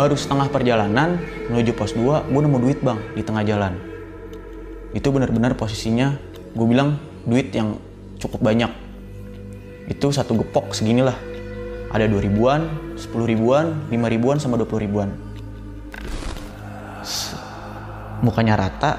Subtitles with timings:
[0.00, 1.20] Baru setengah perjalanan
[1.52, 3.76] menuju pos 2 gue nemu duit bang di tengah jalan.
[4.96, 6.16] Itu benar-benar posisinya
[6.56, 6.96] gue bilang
[7.28, 7.76] duit yang
[8.16, 8.72] cukup banyak.
[9.92, 11.12] Itu satu gepok seginilah.
[11.92, 12.64] Ada 2 ribuan,
[12.96, 15.12] 10 ribuan, 5 ribuan sama 20 ribuan.
[18.24, 18.92] Mukanya rata,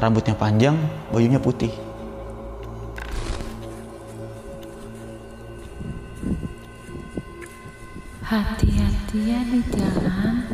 [0.00, 0.80] rambutnya panjang,
[1.12, 1.72] bajunya putih.
[8.34, 10.53] Hati-hati ya di jalan.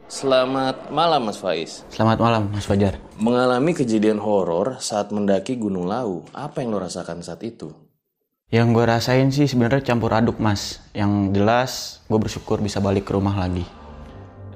[0.05, 1.89] Selamat malam Mas Faiz.
[1.89, 3.01] Selamat malam Mas Fajar.
[3.17, 6.29] Mengalami kejadian horor saat mendaki Gunung Lau.
[6.37, 7.73] Apa yang lo rasakan saat itu?
[8.53, 10.85] Yang gue rasain sih sebenarnya campur aduk mas.
[10.93, 13.65] Yang jelas gue bersyukur bisa balik ke rumah lagi.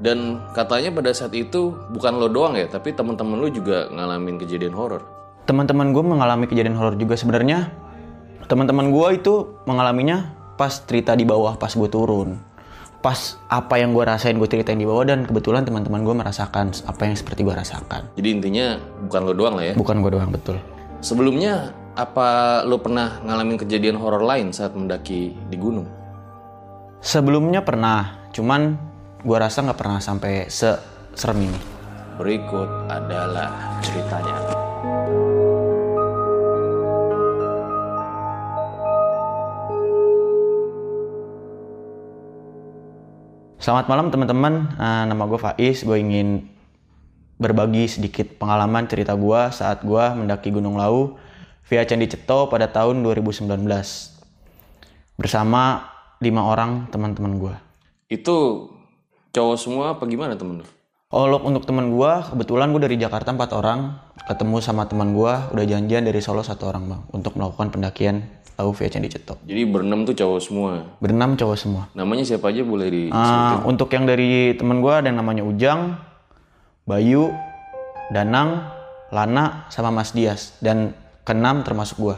[0.00, 4.72] Dan katanya pada saat itu bukan lo doang ya, tapi teman-teman lo juga ngalamin kejadian
[4.72, 5.04] horor.
[5.44, 7.68] Teman-teman gue mengalami kejadian horor juga sebenarnya.
[8.48, 12.40] Teman-teman gue itu mengalaminya pas cerita di bawah pas gue turun.
[13.04, 17.02] Pas apa yang gue rasain gue ceritain di bawah dan kebetulan teman-teman gue merasakan apa
[17.04, 18.08] yang seperti gue rasakan.
[18.16, 19.74] Jadi intinya bukan lo doang lah ya.
[19.76, 20.56] Bukan gue doang betul.
[21.04, 25.88] Sebelumnya apa lo pernah ngalamin kejadian horor lain saat mendaki di gunung?
[27.00, 28.76] Sebelumnya pernah, cuman
[29.20, 31.60] gue rasa nggak pernah sampai serem ini.
[32.16, 34.36] Berikut adalah ceritanya.
[43.60, 45.84] Selamat malam teman-teman, Eh, nama gue Faiz.
[45.84, 46.48] Gue ingin
[47.36, 51.20] berbagi sedikit pengalaman cerita gue saat gue mendaki Gunung Lau
[51.68, 53.52] via Candi Ceto pada tahun 2019
[55.20, 55.92] bersama
[56.24, 57.54] lima orang teman-teman gue.
[58.08, 58.36] Itu
[59.30, 60.66] cowok semua apa gimana temen lo?
[61.10, 63.98] Oh, untuk teman gue, kebetulan gue dari Jakarta empat orang,
[64.30, 68.30] ketemu sama teman gue, udah janjian dari Solo satu orang bang, untuk melakukan pendakian
[68.60, 69.40] via Candi Ceto.
[69.42, 70.84] Jadi berenam tuh cowok semua.
[71.00, 71.88] Berenam cowok semua.
[71.96, 75.96] Namanya siapa aja boleh di Ah, untuk yang dari temen gue ada yang namanya Ujang,
[76.84, 77.32] Bayu,
[78.12, 78.68] Danang,
[79.08, 80.60] Lana, sama Mas Dias.
[80.60, 80.92] Dan
[81.24, 82.16] keenam termasuk gue.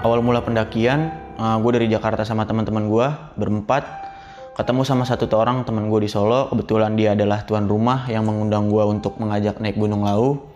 [0.00, 3.99] Awal mula pendakian, gue dari Jakarta sama teman-teman gue berempat.
[4.50, 6.50] Ketemu sama satu orang teman gue di Solo.
[6.50, 10.50] Kebetulan dia adalah tuan rumah yang mengundang gue untuk mengajak naik Gunung Lau.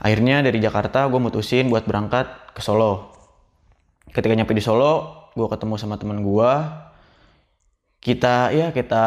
[0.00, 3.12] Akhirnya dari Jakarta gue mutusin buat berangkat ke Solo.
[4.10, 6.50] Ketika nyampe di Solo, gue ketemu sama teman gue
[8.04, 9.04] kita ya kita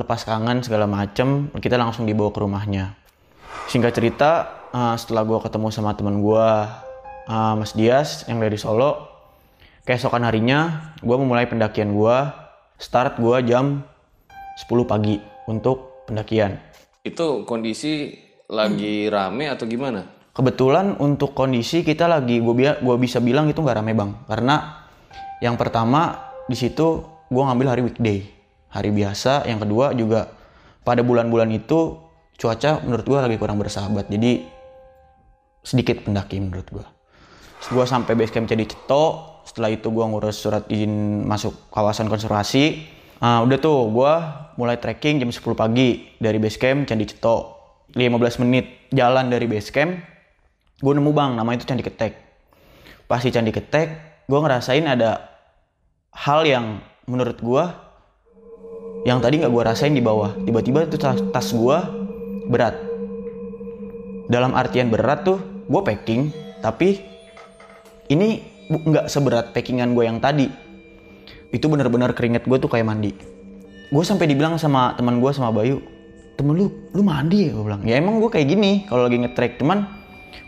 [0.00, 2.96] lepas kangen segala macem kita langsung dibawa ke rumahnya
[3.68, 6.48] singkat cerita eh, setelah gue ketemu sama teman gue
[7.28, 9.12] eh, Mas Dias yang dari Solo
[9.84, 12.16] keesokan harinya gue memulai pendakian gue
[12.80, 13.84] start gue jam
[14.56, 16.56] 10 pagi untuk pendakian.
[17.04, 18.16] Itu kondisi
[18.48, 20.08] lagi rame atau gimana?
[20.32, 24.10] Kebetulan untuk kondisi kita lagi gue gua bisa bilang itu nggak rame bang.
[24.24, 24.88] Karena
[25.44, 28.18] yang pertama di situ gue ngambil hari weekday.
[28.72, 30.32] Hari biasa yang kedua juga
[30.80, 32.00] pada bulan-bulan itu
[32.40, 34.08] cuaca menurut gue lagi kurang bersahabat.
[34.08, 34.40] Jadi
[35.60, 36.86] sedikit pendaki menurut gue
[37.68, 42.86] gue sampai base camp jadi ceto setelah itu gue ngurus surat izin masuk kawasan konservasi
[43.20, 44.12] Ah, udah tuh, gue
[44.56, 47.52] mulai trekking jam 10 pagi dari base camp Candi Ceto.
[47.92, 49.92] 15 menit jalan dari base camp,
[50.80, 52.16] gue nemu bang, namanya itu Candi Ketek.
[53.04, 53.88] Pas di Candi Ketek,
[54.24, 55.20] gue ngerasain ada
[56.16, 57.64] hal yang menurut gue
[59.04, 60.40] yang tadi nggak gue rasain di bawah.
[60.40, 61.78] Tiba-tiba itu tas, tas gue
[62.48, 62.80] berat.
[64.32, 65.36] Dalam artian berat tuh,
[65.68, 66.32] gue packing,
[66.64, 67.04] tapi
[68.08, 70.46] ini nggak seberat packingan gue yang tadi.
[71.50, 73.10] Itu bener-bener keringet gue tuh kayak mandi.
[73.90, 75.82] Gue sampai dibilang sama teman gue sama Bayu
[76.38, 77.58] temen lu lu mandi ya?
[77.58, 79.90] Gue bilang ya emang gue kayak gini kalau lagi ngetrek cuman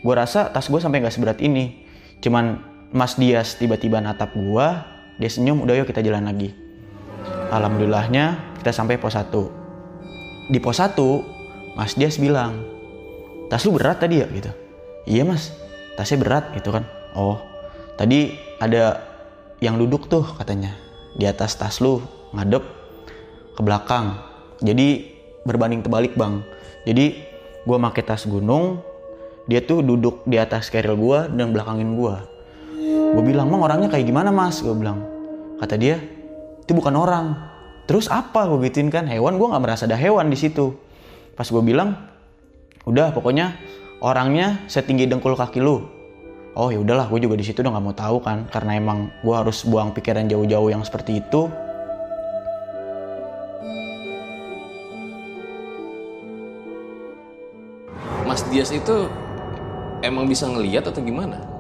[0.01, 1.83] gue rasa tas gue sampai nggak seberat ini.
[2.23, 2.63] Cuman
[2.95, 4.67] Mas Dias tiba-tiba natap gue
[5.19, 6.55] dia senyum udah yuk kita jalan lagi.
[7.51, 10.95] Alhamdulillahnya kita sampai pos 1 di pos 1
[11.75, 12.63] Mas Dias bilang
[13.51, 14.31] tas lu berat tadi ya?
[14.31, 14.49] Gitu.
[15.11, 15.51] Iya mas.
[15.99, 16.87] Tasnya berat gitu kan.
[17.13, 17.52] Oh
[18.03, 18.99] tadi ada
[19.63, 20.75] yang duduk tuh katanya.
[21.15, 22.03] Di atas tas lu
[22.35, 22.67] ngadep
[23.55, 24.19] ke belakang.
[24.59, 25.07] Jadi
[25.47, 26.43] berbanding terbalik bang.
[26.83, 27.23] Jadi
[27.63, 28.83] gua pakai tas gunung
[29.47, 32.27] dia tuh duduk di atas keril gua dan belakangin gua.
[33.13, 34.59] Gue bilang mang orangnya kayak gimana mas?
[34.65, 34.99] Gue bilang.
[35.63, 36.03] Kata dia
[36.59, 37.39] itu bukan orang.
[37.87, 39.07] Terus apa gue gituin kan?
[39.07, 40.75] Hewan gua nggak merasa ada hewan di situ.
[41.39, 41.95] Pas gue bilang
[42.83, 43.55] udah pokoknya
[44.03, 46.02] orangnya setinggi dengkul kaki lu
[46.59, 49.35] oh ya udahlah gue juga di situ udah nggak mau tahu kan karena emang gue
[49.35, 51.49] harus buang pikiran jauh-jauh yang seperti itu.
[58.29, 59.13] Mas Dias itu
[60.01, 61.53] emang bisa ngeliat atau gimana?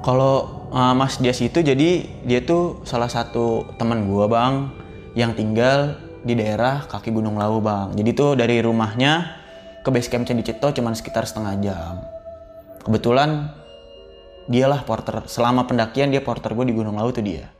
[0.00, 4.72] kalau uh, Mas Dias itu jadi dia tuh salah satu teman gue bang
[5.12, 7.92] yang tinggal di daerah kaki Gunung Lawu bang.
[7.96, 9.40] Jadi tuh dari rumahnya
[9.80, 11.94] ke base camp Candi Cito cuman sekitar setengah jam.
[12.84, 13.52] Kebetulan
[14.46, 15.26] dialah porter.
[15.26, 16.54] Selama pendakian dia porter.
[16.54, 17.50] Gue di Gunung Lawu tuh dia.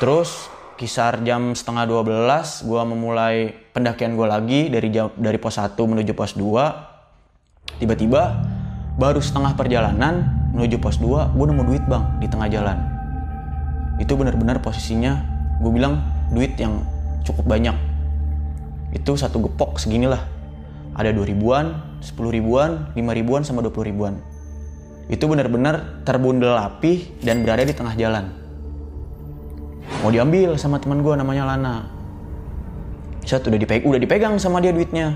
[0.00, 0.48] Terus
[0.80, 6.10] kisar jam setengah 12 gue memulai pendakian gue lagi dari jam dari pos 1 menuju
[6.16, 8.42] pos 2 tiba-tiba
[8.98, 12.78] baru setengah perjalanan menuju pos 2 gue nemu duit bang di tengah jalan.
[14.00, 15.22] Itu benar-benar posisinya
[15.62, 16.02] gue bilang
[16.34, 16.82] duit yang
[17.22, 17.76] cukup banyak.
[18.90, 20.24] Itu satu gepok segini lah
[20.92, 24.20] ada 2 ribuan 10 ribuan 5 ribuan sama 20 ribuan
[25.10, 28.30] itu benar-benar terbundel rapih dan berada di tengah jalan
[30.02, 32.02] mau diambil sama teman gue namanya Lana
[33.22, 35.14] Set udah dipegang, udah dipegang sama dia duitnya.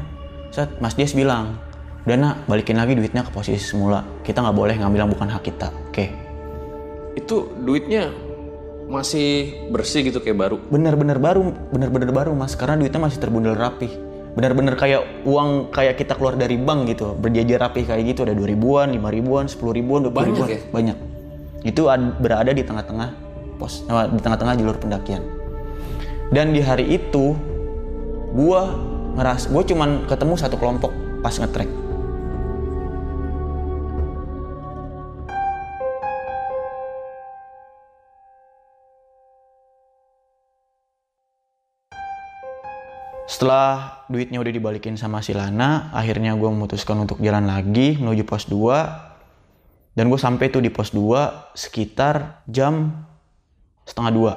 [0.55, 1.59] Set Mas Dias bilang,
[2.07, 4.07] udah nak balikin lagi duitnya ke posisi semula.
[4.23, 5.69] Kita nggak boleh ngambil yang bukan hak kita.
[5.91, 6.15] Oke.
[7.19, 8.15] Itu duitnya
[8.87, 10.57] masih bersih gitu kayak baru.
[10.71, 12.55] Bener-bener baru, bener-bener baru mas.
[12.55, 13.91] Karena duitnya masih terbundel rapih.
[14.37, 17.17] Bener-bener kayak uang kayak kita keluar dari bank gitu.
[17.17, 18.29] Berjajar rapih kayak gitu.
[18.29, 20.49] Ada 2 ribuan, 5 ribuan, 10 ribuan, 20 Banyak ribuan.
[20.53, 20.61] ya?
[20.69, 20.97] Banyak.
[21.65, 23.09] Itu ad- berada di tengah-tengah
[23.57, 25.25] pos, eh, di tengah-tengah jalur pendakian.
[26.29, 27.33] Dan di hari itu,
[28.37, 28.77] gua
[29.17, 30.93] ngeras, gue cuman ketemu satu kelompok
[31.25, 31.86] pas ngetrek.
[43.27, 48.47] Setelah duitnya udah dibalikin sama si Lana, akhirnya gue memutuskan untuk jalan lagi menuju pos
[48.47, 49.99] 2.
[49.99, 52.95] Dan gue sampai tuh di pos 2 sekitar jam
[53.83, 54.33] setengah dua.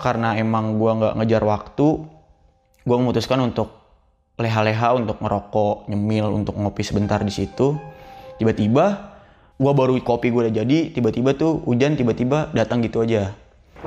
[0.00, 1.88] Karena emang gue nggak ngejar waktu,
[2.88, 3.72] gue memutuskan untuk
[4.40, 7.76] leha-leha untuk ngerokok, nyemil, untuk ngopi sebentar di situ.
[8.40, 9.16] Tiba-tiba,
[9.60, 13.32] gue baru kopi gue udah jadi, tiba-tiba tuh hujan tiba-tiba datang gitu aja.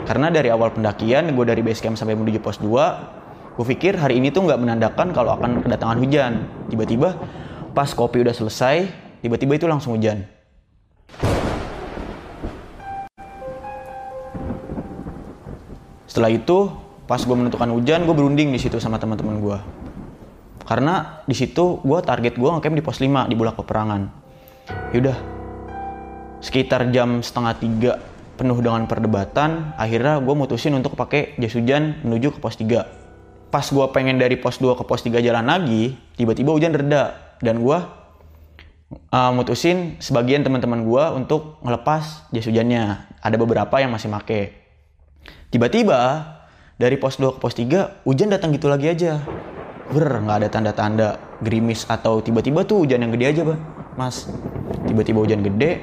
[0.06, 3.19] Karena dari awal pendakian, gue dari base camp sampai menuju pos 2,
[3.60, 6.48] gue pikir hari ini tuh nggak menandakan kalau akan kedatangan hujan.
[6.72, 7.20] Tiba-tiba,
[7.76, 8.88] pas kopi udah selesai,
[9.20, 10.24] tiba-tiba itu langsung hujan.
[16.08, 16.72] Setelah itu,
[17.04, 19.58] pas gue menentukan hujan, gue berunding di situ sama teman-teman gue.
[20.64, 24.08] Karena di situ gue target gue ngecamp di pos 5 di Bulak Peperangan.
[24.96, 25.20] Yaudah,
[26.40, 27.92] sekitar jam setengah tiga
[28.40, 32.99] penuh dengan perdebatan, akhirnya gue mutusin untuk pakai jas hujan menuju ke pos 3.
[33.50, 37.66] Pas gue pengen dari pos 2 ke pos 3 jalan lagi, tiba-tiba hujan reda dan
[37.66, 37.78] gue
[39.14, 43.10] uh, mutusin sebagian teman-teman gue untuk ngelepas jas hujannya.
[43.20, 44.54] Ada beberapa yang masih make.
[45.50, 46.00] Tiba-tiba
[46.78, 49.18] dari pos 2 ke pos 3 hujan datang gitu lagi aja.
[49.90, 51.08] Ber, nggak ada tanda-tanda
[51.42, 53.60] gerimis atau tiba-tiba tuh hujan yang gede aja, bah.
[53.98, 54.30] Mas.
[54.86, 55.82] Tiba-tiba hujan gede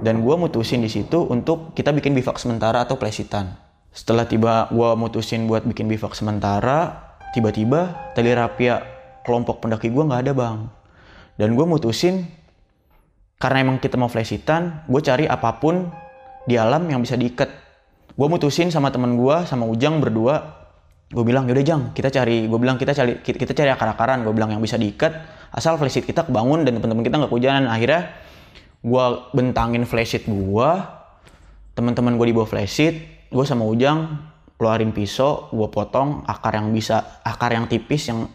[0.00, 3.54] dan gua mutusin di situ untuk kita bikin bivak sementara atau plesitan.
[3.92, 8.80] Setelah tiba gua mutusin buat bikin bivak sementara, tiba-tiba tali rapia
[9.24, 10.58] kelompok pendaki gua nggak ada, Bang.
[11.36, 12.24] Dan gua mutusin
[13.42, 15.90] karena emang kita mau flesitan, gue cari apa pun
[16.46, 17.50] di alam yang bisa diikat.
[18.14, 20.62] Gue mutusin sama temen gue sama Ujang berdua.
[21.10, 24.54] Gue bilang yaudah jang kita cari gue bilang kita cari kita, cari akar-akaran gue bilang
[24.54, 25.12] yang bisa diikat
[25.52, 27.64] asal flashsheet kita kebangun dan teman-teman kita nggak kehujanan.
[27.66, 28.14] Akhirnya
[28.78, 30.70] gue bentangin flashsheet gue
[31.74, 34.28] teman-teman gue di bawah flashsheet gue sama ujang
[34.60, 38.28] keluarin pisau gue potong akar yang bisa akar yang tipis yang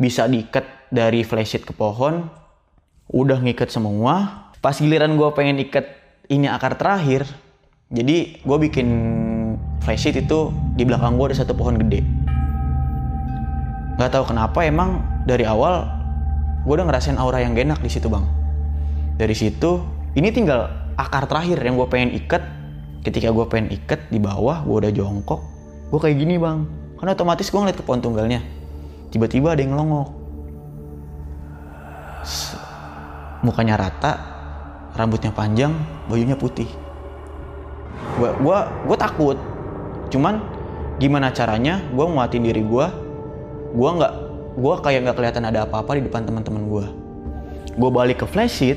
[0.00, 2.26] bisa diikat dari flashsheet ke pohon.
[3.12, 4.48] Udah ngikat semua.
[4.64, 5.84] Pas giliran gue pengen ikat
[6.32, 7.28] ini akar terakhir
[7.92, 8.88] jadi gue bikin
[9.84, 12.00] flashsheet itu di belakang gue ada satu pohon gede.
[14.00, 15.84] Nggak tahu kenapa emang dari awal
[16.64, 18.24] gue udah ngerasain aura yang gak di situ bang.
[19.20, 19.84] Dari situ
[20.16, 22.61] ini tinggal akar terakhir yang gue pengen ikat
[23.02, 25.42] ketika gue pengen ikat di bawah gue udah jongkok.
[25.90, 26.64] Gue kayak gini bang.
[26.96, 28.40] Kan otomatis gue ngeliat ke pohon tunggalnya.
[29.10, 30.08] Tiba-tiba ada yang ngelongok.
[33.42, 34.12] Mukanya rata
[34.94, 35.74] rambutnya panjang
[36.06, 36.70] bajunya putih.
[38.16, 39.36] Gue gua gue takut.
[40.14, 40.38] Cuman
[41.02, 42.86] gimana caranya gue nguatin diri gue
[43.72, 44.12] gue nggak
[44.52, 46.86] gue kayak nggak kelihatan ada apa-apa di depan teman-teman gue
[47.72, 48.76] gue balik ke flashsheet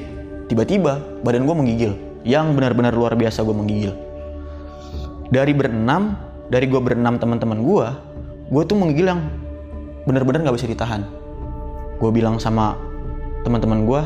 [0.50, 1.94] tiba-tiba badan gue menggigil.
[2.26, 3.94] Yang benar-benar luar biasa gue menggigil
[5.34, 6.18] dari berenam
[6.50, 7.88] dari gue berenam teman-teman gue
[8.54, 9.22] gue tuh menggigil yang
[10.06, 11.02] benar-benar nggak bisa ditahan.
[11.98, 12.78] Gue bilang sama
[13.42, 14.02] teman-teman gue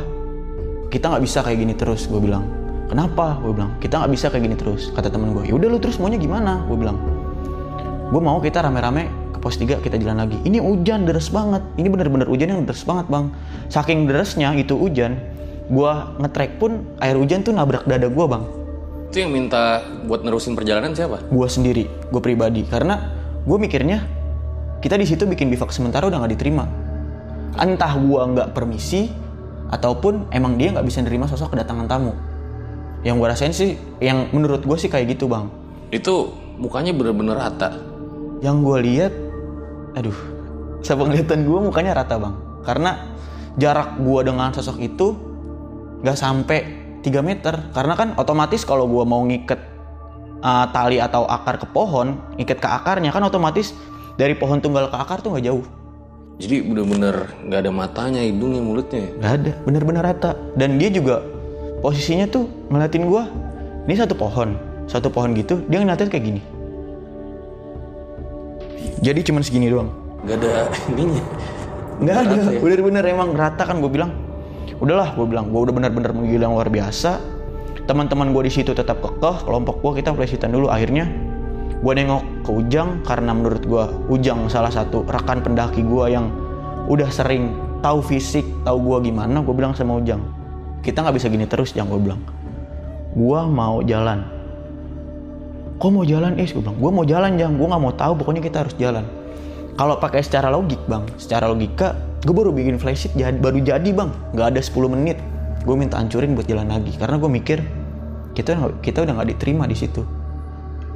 [0.87, 2.47] kita nggak bisa kayak gini terus gue bilang.
[2.87, 3.37] Kenapa?
[3.43, 3.75] gue bilang.
[3.83, 6.63] Kita nggak bisa kayak gini terus kata temen gue yaudah lu terus maunya gimana?
[6.71, 6.97] gue bilang.
[8.09, 10.39] Gue mau kita rame-rame ke pos 3 kita jalan lagi.
[10.47, 11.61] Ini hujan deras banget.
[11.75, 13.29] Ini bener-bener hujan yang deras banget bang.
[13.67, 15.19] Saking derasnya itu hujan
[15.69, 18.41] gue ngetrek pun air hujan tuh nabrak dada gue bang
[19.09, 21.25] Itu yang minta buat nerusin perjalanan siapa?
[21.33, 22.61] gue sendiri gue pribadi.
[22.61, 23.09] Karena
[23.41, 24.05] gue mikirnya
[24.85, 26.69] kita di situ bikin bivak sementara udah nggak diterima.
[27.57, 29.09] Entah gue nggak permisi
[29.73, 32.13] ataupun emang dia nggak bisa nerima sosok kedatangan tamu.
[33.01, 35.49] Yang gue rasain sih yang menurut gue sih kayak gitu bang.
[35.89, 37.89] Itu mukanya bener-bener rata.
[38.39, 39.11] yang gue lihat
[39.99, 40.15] aduh
[40.79, 42.35] sepenglihatan gue mukanya rata bang.
[42.61, 43.09] Karena
[43.57, 45.17] jarak gue dengan sosok itu
[46.05, 46.59] nggak sampai
[46.99, 49.59] 3 meter karena kan otomatis kalau gue mau ngiket
[50.39, 53.71] uh, tali atau akar ke pohon ngiket ke akarnya kan otomatis
[54.15, 55.63] dari pohon tunggal ke akar tuh nggak jauh
[56.39, 59.11] Jadi bener-bener nggak ada matanya, hidungnya, mulutnya.
[59.13, 61.19] nggak ada bener-bener rata dan dia juga
[61.79, 63.23] posisinya tuh ngeliatin gue
[63.83, 66.41] ini satu pohon satu pohon gitu dia ngeliatin kayak gini
[68.99, 70.51] jadi cuman segini doang Nggak ada
[70.91, 71.23] ininya.
[71.99, 72.59] nggak ada ya?
[72.59, 74.11] bener-bener emang rata kan gue bilang
[74.79, 75.51] udahlah gue bilang.
[75.51, 77.19] Gue udah bener-bener menggila yang luar biasa.
[77.85, 80.67] Teman-teman gue di situ tetap kekeh kelompok gue kita flashhitan dulu.
[80.71, 81.07] Akhirnya
[81.79, 86.27] gue nengok ke Ujang karena menurut gue Ujang salah satu rekan pendaki gue yang
[86.91, 90.19] udah sering tahu fisik tahu gue gimana gue bilang sama Ujang
[90.79, 92.21] kita nggak bisa gini terus Jang gue bilang.
[93.15, 94.23] Gue mau jalan.
[95.79, 96.55] Kok mau jalan is?
[96.55, 96.77] Gue bilang.
[96.79, 97.59] Gue mau jalan Jang.
[97.59, 99.03] Gue nggak mau tahu pokoknya kita harus jalan.
[99.75, 104.11] Kalau pakai secara logik bang secara logika gue baru bikin flashsheet jadi, baru jadi bang.
[104.35, 105.17] Nggak ada 10 menit.
[105.63, 106.95] Gue minta hancurin buat jalan lagi.
[106.99, 107.59] Karena gue mikir
[108.35, 110.03] kita kita udah nggak diterima di situ.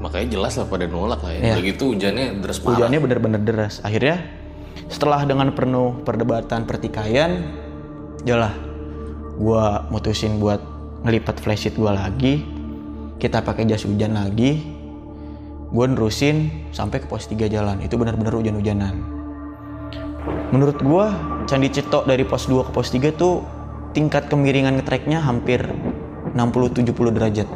[0.03, 1.39] Makanya jelas lah pada nolak lah ya.
[1.39, 1.53] Iya.
[1.55, 2.75] Udah gitu hujannya deras parah.
[2.75, 3.79] hujannya bener-bener deras.
[3.87, 4.19] Akhirnya
[4.91, 7.55] setelah dengan penuh perdebatan pertikaian
[8.27, 8.51] jalah
[9.39, 10.59] gue mutusin buat
[11.07, 12.33] ngelipat flashsheet gue lagi.
[13.15, 14.59] Kita pakai jas hujan lagi.
[15.71, 17.79] Gue nerusin sampai ke pos 3 jalan.
[17.79, 19.22] Itu benar-benar hujan-hujanan
[20.53, 21.05] menurut gue
[21.49, 23.41] Candi Cetok dari pos 2 ke pos 3 tuh
[23.97, 25.65] tingkat kemiringan ngetreknya hampir
[26.37, 27.49] 60-70 derajat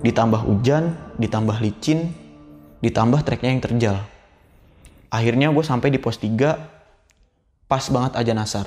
[0.00, 2.12] ditambah hujan, ditambah licin,
[2.84, 3.96] ditambah treknya yang terjal.
[5.08, 8.66] Akhirnya gue sampai di pos 3 pas banget aja nasar.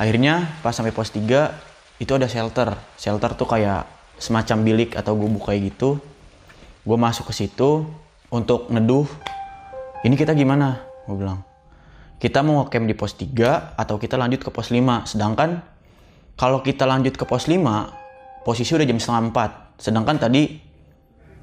[0.00, 2.74] Akhirnya pas sampai pos 3 itu ada shelter.
[2.98, 3.86] Shelter tuh kayak
[4.18, 6.02] semacam bilik atau gubuk kayak gitu.
[6.84, 7.86] Gue masuk ke situ
[8.28, 9.06] untuk neduh.
[10.02, 10.82] Ini kita gimana?
[11.06, 11.40] Gue bilang.
[12.18, 15.06] Kita mau ngecamp di pos 3 atau kita lanjut ke pos 5.
[15.06, 15.62] Sedangkan
[16.34, 19.22] kalau kita lanjut ke pos 5, posisi udah jam setengah
[19.78, 19.80] 4.
[19.80, 20.58] Sedangkan tadi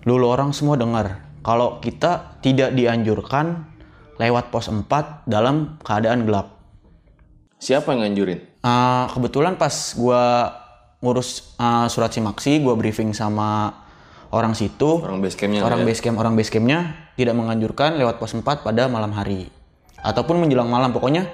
[0.03, 3.71] lulu orang semua dengar kalau kita tidak dianjurkan
[4.19, 6.59] lewat pos 4 dalam keadaan gelap.
[7.61, 8.50] Siapa yang nganjurin?
[8.61, 10.53] Uh, kebetulan pas gua
[11.01, 13.73] ngurus uh, surat simaksi, gua briefing sama
[14.29, 15.85] orang situ, Orang base campnya orang ya?
[15.89, 19.49] base camp, orang base campnya tidak menganjurkan lewat pos 4 pada malam hari
[19.99, 20.93] ataupun menjelang malam.
[20.93, 21.27] Pokoknya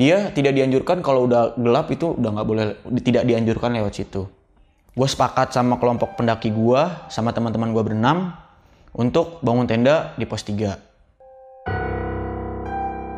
[0.00, 2.64] dia tidak dianjurkan kalau udah gelap itu udah nggak boleh
[3.04, 4.24] tidak dianjurkan lewat situ.
[4.92, 8.38] Gue sepakat sama kelompok pendaki gua sama teman-teman gua berenam
[8.94, 10.91] untuk bangun tenda di pos 3.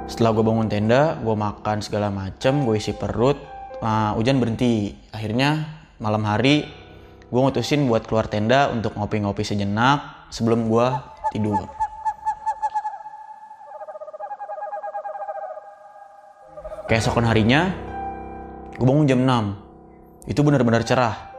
[0.04, 3.40] Setelah gue bangun tenda, gue makan segala macem, gue isi perut.
[3.80, 4.92] uh, hujan berhenti.
[5.16, 5.64] Akhirnya
[5.96, 6.68] malam hari
[7.32, 10.87] gue ngutusin buat keluar tenda untuk ngopi-ngopi sejenak sebelum gue
[11.32, 11.64] tidur.
[16.84, 17.73] Keesokan harinya,
[18.76, 20.28] gue bangun jam 6.
[20.28, 21.32] Itu benar-benar cerah.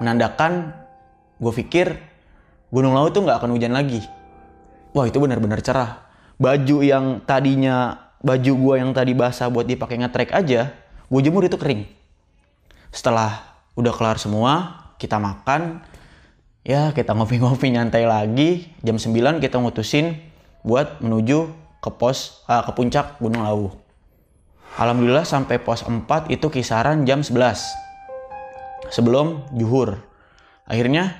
[0.00, 0.72] Menandakan
[1.36, 1.92] gue pikir
[2.72, 4.00] Gunung Lawu tuh nggak akan hujan lagi.
[4.96, 6.07] Wah itu benar-benar cerah.
[6.38, 10.74] Baju yang tadinya baju gue yang tadi basah buat dipakai ngetrek aja,
[11.10, 11.86] gue jemur itu kering.
[12.90, 15.82] Setelah udah kelar semua, kita makan,
[16.66, 18.70] ya kita ngopi-ngopi nyantai lagi.
[18.82, 20.18] Jam 9 kita ngutusin
[20.66, 23.70] buat menuju ke pos uh, ke puncak Gunung Lawu.
[24.78, 29.98] Alhamdulillah sampai pos 4 itu kisaran jam 11 sebelum juhur.
[30.68, 31.18] Akhirnya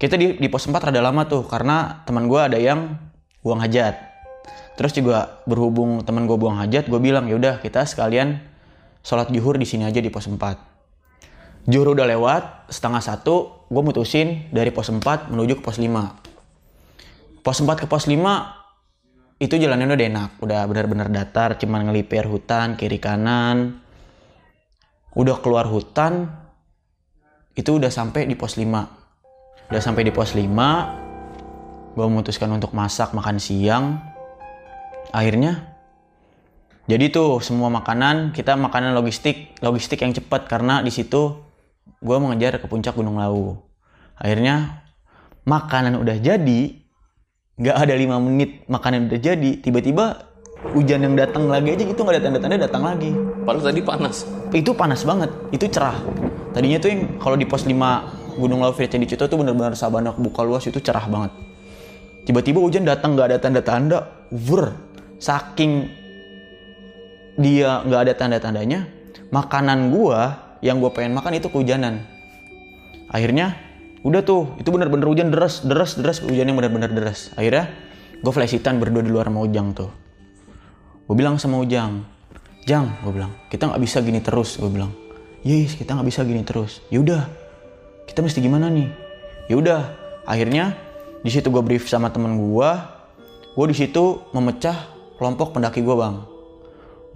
[0.00, 2.96] kita di, di pos 4 rada lama tuh karena teman gue ada yang
[3.44, 4.15] buang hajat.
[4.76, 8.44] Terus juga berhubung teman gue buang hajat, gue bilang yaudah kita sekalian
[9.00, 11.66] sholat juhur di sini aja di pos 4.
[11.66, 17.42] Juhur udah lewat, setengah satu, gue mutusin dari pos 4 menuju ke pos 5.
[17.42, 22.76] Pos 4 ke pos 5 itu jalannya udah enak, udah benar-benar datar, cuman ngelipir hutan
[22.76, 23.80] kiri kanan.
[25.16, 26.28] Udah keluar hutan,
[27.56, 29.72] itu udah sampai di pos 5.
[29.72, 34.15] Udah sampai di pos 5, gue memutuskan untuk masak makan siang.
[35.14, 35.76] Akhirnya,
[36.86, 41.42] jadi tuh semua makanan kita makanan logistik, logistik yang cepat karena di situ
[41.98, 43.58] gue mengejar ke puncak Gunung Lawu.
[44.16, 44.86] Akhirnya
[45.46, 46.60] makanan udah jadi,
[47.56, 50.36] nggak ada lima menit makanan udah jadi tiba-tiba
[50.76, 53.10] hujan yang datang lagi aja itu nggak ada tanda-tanda datang lagi
[53.48, 54.16] Padahal tadi panas.
[54.52, 55.96] itu panas banget itu cerah
[56.52, 57.72] tadinya tuh yang kalau di pos 5
[58.36, 61.32] Gunung Lawu Via Candi Cito tuh benar-benar sabana buka luas itu cerah banget
[62.28, 64.76] tiba-tiba hujan datang nggak ada tanda-tanda ver
[65.18, 65.90] saking
[67.36, 68.88] dia nggak ada tanda-tandanya
[69.28, 72.04] makanan gua yang gua pengen makan itu kehujanan.
[73.12, 73.56] Akhirnya
[74.02, 76.18] udah tuh itu bener-bener hujan deras deras deras.
[76.22, 77.30] Hujannya bener-bener deras.
[77.38, 77.70] Akhirnya
[78.16, 79.90] gue flashitan berdua di luar sama Ujang tuh.
[81.06, 82.02] Gue bilang sama Ujang
[82.66, 84.90] Jang gue bilang kita nggak bisa gini terus gue bilang.
[85.46, 86.82] Yes kita nggak bisa gini terus.
[86.90, 87.30] Yaudah
[88.10, 88.90] kita mesti gimana nih?
[89.46, 89.86] Yaudah
[90.26, 90.74] akhirnya
[91.22, 92.70] di situ gue brief sama temen gue
[93.54, 96.16] gue di situ memecah kelompok pendaki gue bang.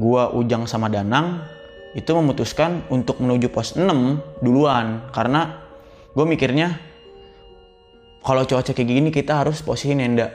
[0.01, 1.45] Gue Ujang sama Danang
[1.93, 3.85] itu memutuskan untuk menuju pos 6
[4.41, 5.61] duluan karena
[6.17, 6.79] gue mikirnya
[8.21, 10.33] kalau cuaca kayak gini kita harus posisi nenda.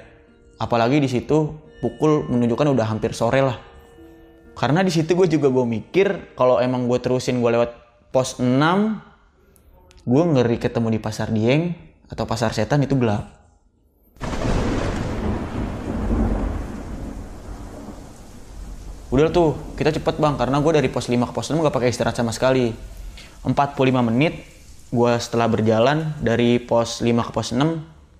[0.57, 3.57] Apalagi di situ pukul menunjukkan udah hampir sore lah.
[4.55, 7.71] Karena di situ gue juga gue mikir kalau emang gue terusin gue lewat
[8.15, 8.47] pos 6
[10.05, 11.75] gue ngeri ketemu di pasar Dieng
[12.07, 13.34] atau pasar setan itu gelap
[19.15, 21.87] udah tuh kita cepet bang karena gue dari pos 5 ke pos 6 gak pakai
[21.87, 22.75] istirahat sama sekali.
[23.47, 23.79] 45
[24.11, 24.43] menit
[24.91, 27.63] gue setelah berjalan dari pos 5 ke pos 6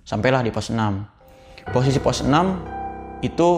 [0.08, 3.49] sampailah di pos 6 posisi pos 6 itu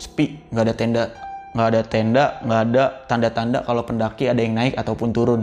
[0.00, 1.04] sepi nggak ada tenda
[1.52, 5.42] nggak ada tenda nggak ada tanda-tanda kalau pendaki ada yang naik ataupun turun.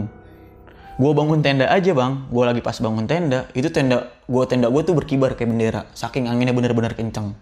[0.98, 2.26] Gue bangun tenda aja bang.
[2.26, 6.26] Gue lagi pas bangun tenda itu tenda gue tenda gue tuh berkibar kayak bendera saking
[6.26, 7.32] anginnya bener-bener kenceng.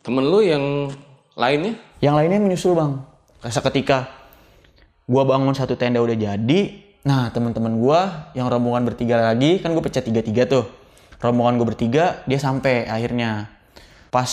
[0.00, 0.64] Temen lu yang
[1.34, 1.91] lainnya?
[2.02, 2.98] Yang lainnya menyusul bang.
[3.46, 4.10] Ketika
[5.06, 6.60] gue bangun satu tenda udah jadi
[7.02, 8.00] Nah teman-teman gue
[8.38, 10.64] yang rombongan bertiga lagi kan gue pecah tiga-tiga tuh.
[11.18, 13.50] Rombongan gue bertiga dia sampai akhirnya.
[14.14, 14.30] Pas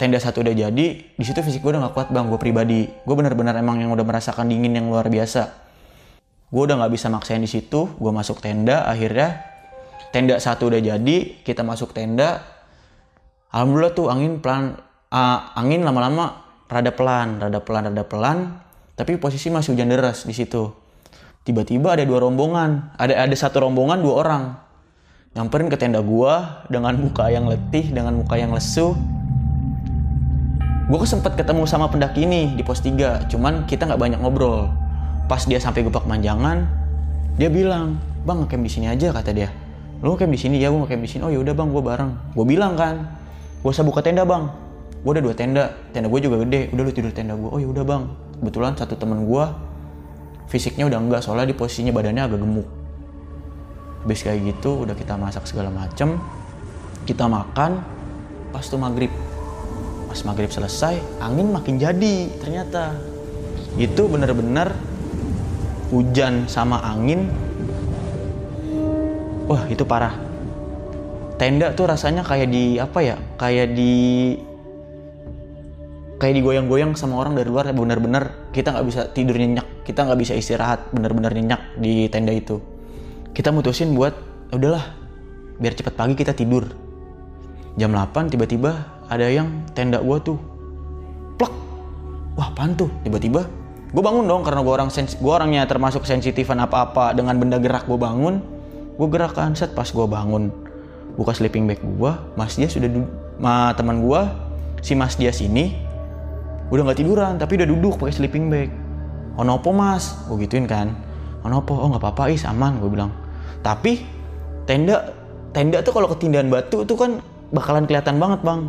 [0.00, 2.88] tenda satu udah jadi di situ fisik gue udah gak kuat bang gue pribadi.
[3.04, 5.52] Gue bener-bener emang yang udah merasakan dingin yang luar biasa.
[6.50, 9.44] Gue udah nggak bisa maksain di situ gue masuk tenda akhirnya
[10.10, 12.40] tenda satu udah jadi kita masuk tenda.
[13.52, 14.78] Alhamdulillah tuh angin pelan
[15.12, 16.39] uh, angin lama-lama
[16.70, 18.38] rada pelan rada pelan rada pelan
[18.94, 20.70] tapi posisi masih hujan deras di situ.
[21.42, 24.42] Tiba-tiba ada dua rombongan ada ada satu rombongan dua orang.
[25.34, 28.94] Nyamperin ke tenda gua dengan muka yang letih dengan muka yang lesu.
[30.90, 34.70] Gua sempet ketemu sama pendaki ini di pos 3 cuman kita nggak banyak ngobrol.
[35.30, 36.66] Pas dia sampai gebak manjangan
[37.38, 39.48] dia bilang bang ngecamp di sini aja kata dia.
[40.02, 40.56] Lu ngecamp di sini?
[40.60, 41.22] Ya gua ngecamp di sini.
[41.24, 42.10] Oh yaudah bang gua bareng.
[42.36, 43.06] Gua bilang kan
[43.64, 44.69] gua usah buka tenda bang
[45.00, 45.64] gua ada dua tenda.
[45.90, 46.70] Tenda gua juga gede.
[46.72, 47.56] Udah lu tidur tenda gua.
[47.56, 48.02] Oh yaudah bang.
[48.40, 49.56] Kebetulan satu temen gua
[50.50, 52.68] fisiknya udah enggak soalnya di posisinya badannya agak gemuk.
[54.02, 56.18] Habis kayak gitu udah kita masak segala macem.
[57.04, 57.80] Kita makan.
[58.50, 59.12] Pas tuh maghrib.
[60.10, 62.98] Pas maghrib selesai angin makin jadi ternyata.
[63.78, 64.74] Itu bener-bener
[65.94, 67.30] hujan sama angin.
[69.46, 70.14] Wah itu parah.
[71.38, 73.94] Tenda tuh rasanya kayak di apa ya kayak di
[76.20, 80.36] kayak digoyang-goyang sama orang dari luar bener-bener kita nggak bisa tidur nyenyak kita nggak bisa
[80.36, 82.60] istirahat bener-bener nyenyak di tenda itu.
[83.32, 84.12] Kita mutusin buat
[84.52, 84.84] "Ya udahlah
[85.56, 86.68] biar cepat pagi kita tidur.
[87.80, 90.36] Jam 8 tiba-tiba ada yang tenda gua tuh
[91.40, 91.54] plek.
[92.36, 92.92] Wah apaan tuh?
[93.02, 93.48] Tiba-tiba
[93.90, 97.90] gue bangun dong karena gue orang sens gue orangnya termasuk sensitifan apa-apa dengan benda gerak
[97.90, 98.38] gue bangun.
[98.94, 100.52] Gue gerakan set pas gue bangun
[101.20, 102.88] buka sleeping bag gue mas dia sudah
[103.40, 104.22] ma teman gue
[104.80, 105.89] si mas dia sini
[106.70, 108.70] udah nggak tiduran tapi udah duduk pakai sleeping bag.
[109.38, 110.14] Onopo mas?
[110.26, 110.94] Gue gituin kan.
[111.42, 113.10] Onopo oh nggak apa-apa is aman gue bilang.
[113.60, 114.02] Tapi
[114.64, 115.14] tenda
[115.50, 118.60] tenda tuh kalau ketindihan batu tuh kan bakalan kelihatan banget bang.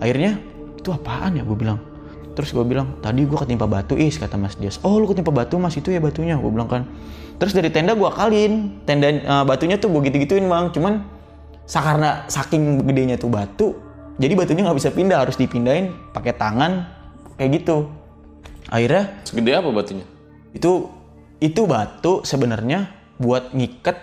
[0.00, 0.32] Akhirnya
[0.80, 1.44] itu apaan ya?
[1.44, 1.78] gue bilang.
[2.32, 4.80] Terus gue bilang tadi gue ketimpa batu is kata mas Dias.
[4.80, 5.76] Oh lu ketimpa batu mas?
[5.76, 6.88] Itu ya batunya gue bilang kan.
[7.36, 8.80] Terus dari tenda gue akalin.
[8.88, 10.72] Tenda eh, batunya tuh gue gitu gituin bang.
[10.72, 11.04] Cuman
[11.68, 13.72] karena saking gedenya tuh batu
[14.20, 16.84] jadi batunya nggak bisa pindah harus dipindahin pakai tangan
[17.42, 17.90] kayak gitu.
[18.70, 20.06] Akhirnya Segede apa batunya?
[20.54, 20.86] itu
[21.42, 23.98] itu batu sebenarnya buat ngiket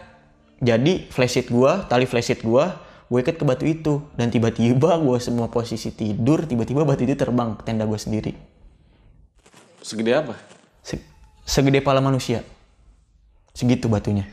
[0.60, 3.94] jadi flashlight gua tali flashlight gua gue ikat ke batu itu.
[4.14, 8.38] Dan tiba-tiba gue semua posisi tidur tiba-tiba batu itu terbang ke tenda gue sendiri.
[9.82, 10.38] Segede apa?
[10.86, 11.02] Se-
[11.42, 12.46] segede pala manusia.
[13.58, 14.30] Segitu batunya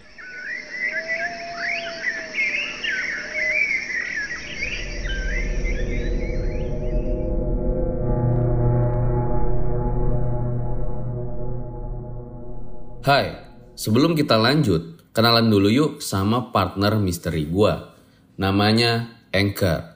[13.07, 13.38] Hai,
[13.79, 17.95] sebelum kita lanjut, kenalan dulu yuk sama partner misteri gua.
[18.35, 19.95] Namanya Anchor.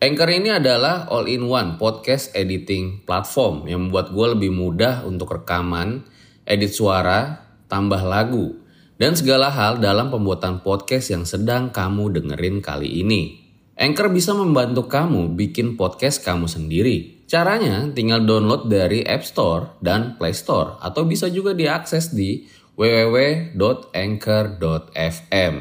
[0.00, 6.08] Anchor ini adalah all-in-one podcast editing platform yang membuat gue lebih mudah untuk rekaman,
[6.48, 8.56] edit suara, tambah lagu,
[8.96, 13.36] dan segala hal dalam pembuatan podcast yang sedang kamu dengerin kali ini.
[13.76, 17.15] Anchor bisa membantu kamu bikin podcast kamu sendiri.
[17.26, 22.46] Caranya tinggal download dari App Store dan Play Store atau bisa juga diakses di
[22.78, 25.54] www.anchor.fm.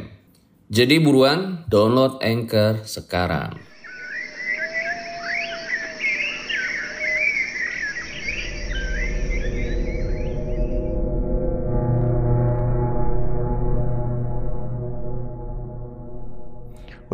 [0.69, 3.65] Jadi buruan download Anchor sekarang.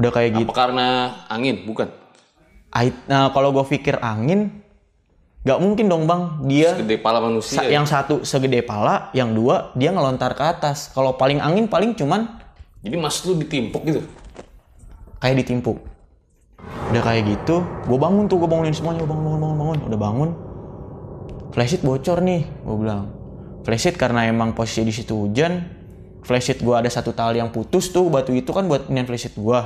[0.01, 0.87] udah kayak gitu Apa karena
[1.29, 1.61] angin?
[1.61, 2.01] Bukan.
[3.07, 4.63] Nah kalau gue pikir angin
[5.41, 7.59] nggak mungkin dong bang dia Gede pala manusia.
[7.59, 10.93] Sa- yang satu segede pala, yang dua dia ngelontar ke atas.
[10.93, 12.39] Kalau paling angin paling cuman
[12.81, 14.01] Jadi mas lu ditimpuk gitu.
[15.21, 15.77] kayak ditimpuk.
[16.89, 19.99] Udah kayak gitu, gue bangun tuh, gue bangunin semuanya, gue bangun, bangun, bangun, bangun, udah
[20.01, 20.29] bangun.
[21.53, 23.13] Flashlight bocor nih, gue bilang.
[23.61, 25.61] Flashlight karena emang posisi di situ hujan,
[26.25, 29.59] flashlight gue ada satu tali yang putus tuh, batu itu kan buat inian flashlight gue.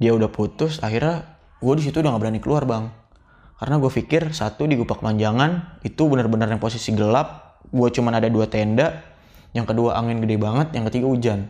[0.00, 1.31] Dia udah putus, akhirnya
[1.62, 2.90] gue di situ udah nggak berani keluar bang.
[3.62, 8.26] Karena gue pikir satu di Gupak Manjangan itu benar-benar yang posisi gelap, gue cuman ada
[8.26, 9.06] dua tenda,
[9.54, 11.40] yang kedua angin gede banget, yang ketiga hujan.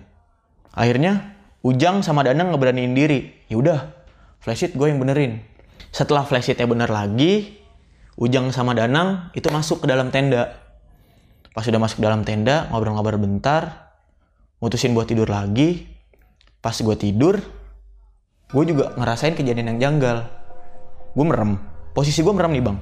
[0.77, 3.31] Akhirnya Ujang sama Danang ngeberaniin diri.
[3.47, 3.95] Ya udah,
[4.43, 5.47] flashlight gue yang benerin.
[5.95, 7.63] Setelah flashlightnya bener lagi,
[8.19, 10.59] Ujang sama Danang itu masuk ke dalam tenda.
[11.55, 13.95] Pas udah masuk ke dalam tenda, ngobrol-ngobrol bentar,
[14.59, 15.87] mutusin buat tidur lagi.
[16.59, 17.39] Pas gue tidur,
[18.53, 20.29] gue juga ngerasain kejadian yang janggal.
[21.17, 21.57] Gue merem.
[21.97, 22.77] Posisi gue merem nih bang.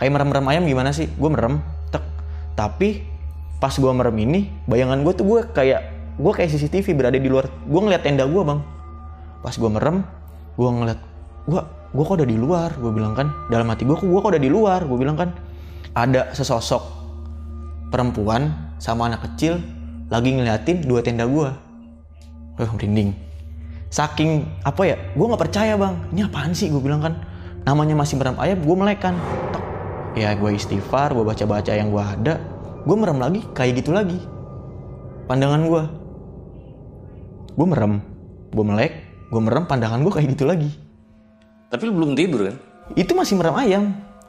[0.00, 1.08] Kayak merem-merem ayam gimana sih?
[1.16, 1.60] Gue merem,
[1.92, 2.00] tek.
[2.56, 3.04] Tapi
[3.60, 5.80] pas gue merem ini, bayangan gue tuh gue kayak
[6.16, 7.48] gue kayak CCTV berada di luar.
[7.68, 8.60] Gue ngeliat tenda gue bang.
[9.44, 10.00] Pas gue merem,
[10.56, 11.00] gue ngeliat
[11.44, 11.60] gue
[11.92, 12.70] gue kok udah di luar.
[12.80, 14.88] Gue bilang kan dalam hati gue, gue kok udah di luar.
[14.88, 15.36] Gue bilang kan
[15.92, 16.80] ada sesosok
[17.92, 19.60] perempuan sama anak kecil
[20.08, 21.48] lagi ngeliatin dua tenda gue.
[22.56, 23.29] Wah merinding.
[23.90, 25.98] Saking apa ya, gue nggak percaya bang.
[26.14, 26.70] Ini apaan sih?
[26.70, 27.18] Gue bilang kan
[27.66, 29.18] namanya masih merem ayam, gue melekan.
[29.50, 29.64] Tek.
[30.14, 32.38] Ya gue istighfar, gue baca-baca yang gue ada.
[32.86, 34.22] Gue merem lagi, kayak gitu lagi.
[35.26, 35.82] Pandangan gue.
[37.58, 37.98] Gue merem,
[38.54, 38.92] gue melek,
[39.26, 40.70] gue merem, pandangan gue kayak gitu lagi.
[41.66, 42.56] Tapi lu belum tidur kan?
[42.94, 43.84] Itu masih merem ayam.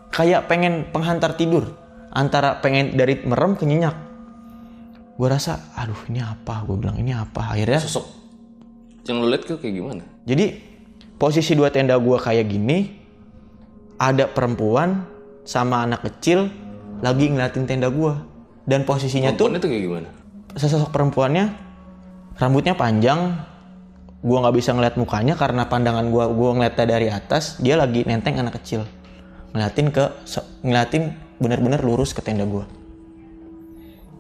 [0.10, 1.69] Kayak pengen penghantar tidur.
[2.10, 3.93] Antara pengen dari merem ke nyenyak.
[5.21, 6.65] Gue rasa, aduh ini apa?
[6.65, 7.54] Gue bilang ini apa?
[7.54, 8.20] Akhirnya Sosok
[9.10, 10.04] yang lu lihat kayak gimana?
[10.28, 10.62] Jadi
[11.18, 12.92] posisi dua tenda gua kayak gini,
[13.98, 15.06] ada perempuan
[15.46, 16.50] sama anak kecil
[17.02, 18.22] lagi ngeliatin tenda gua.
[18.62, 20.10] Dan posisinya tuh Perempuannya tuh kayak gimana?
[20.52, 21.46] sesosok perempuannya
[22.36, 23.40] rambutnya panjang,
[24.22, 28.38] gua nggak bisa ngeliat mukanya karena pandangan gua gua ngeliatnya dari atas, dia lagi nenteng
[28.38, 28.86] anak kecil,
[29.56, 30.04] ngeliatin ke
[30.62, 32.70] ngeliatin bener-bener lurus ke tenda gua.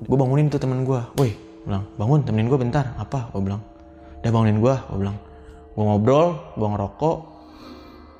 [0.01, 3.29] Gue bangunin tuh temen gua, woi, bilang bangun temenin gua bentar, apa?
[3.29, 3.61] Gue bilang,
[4.21, 5.17] udah bangunin gua, gue bilang,
[5.73, 7.17] gue ngobrol, gue ngerokok,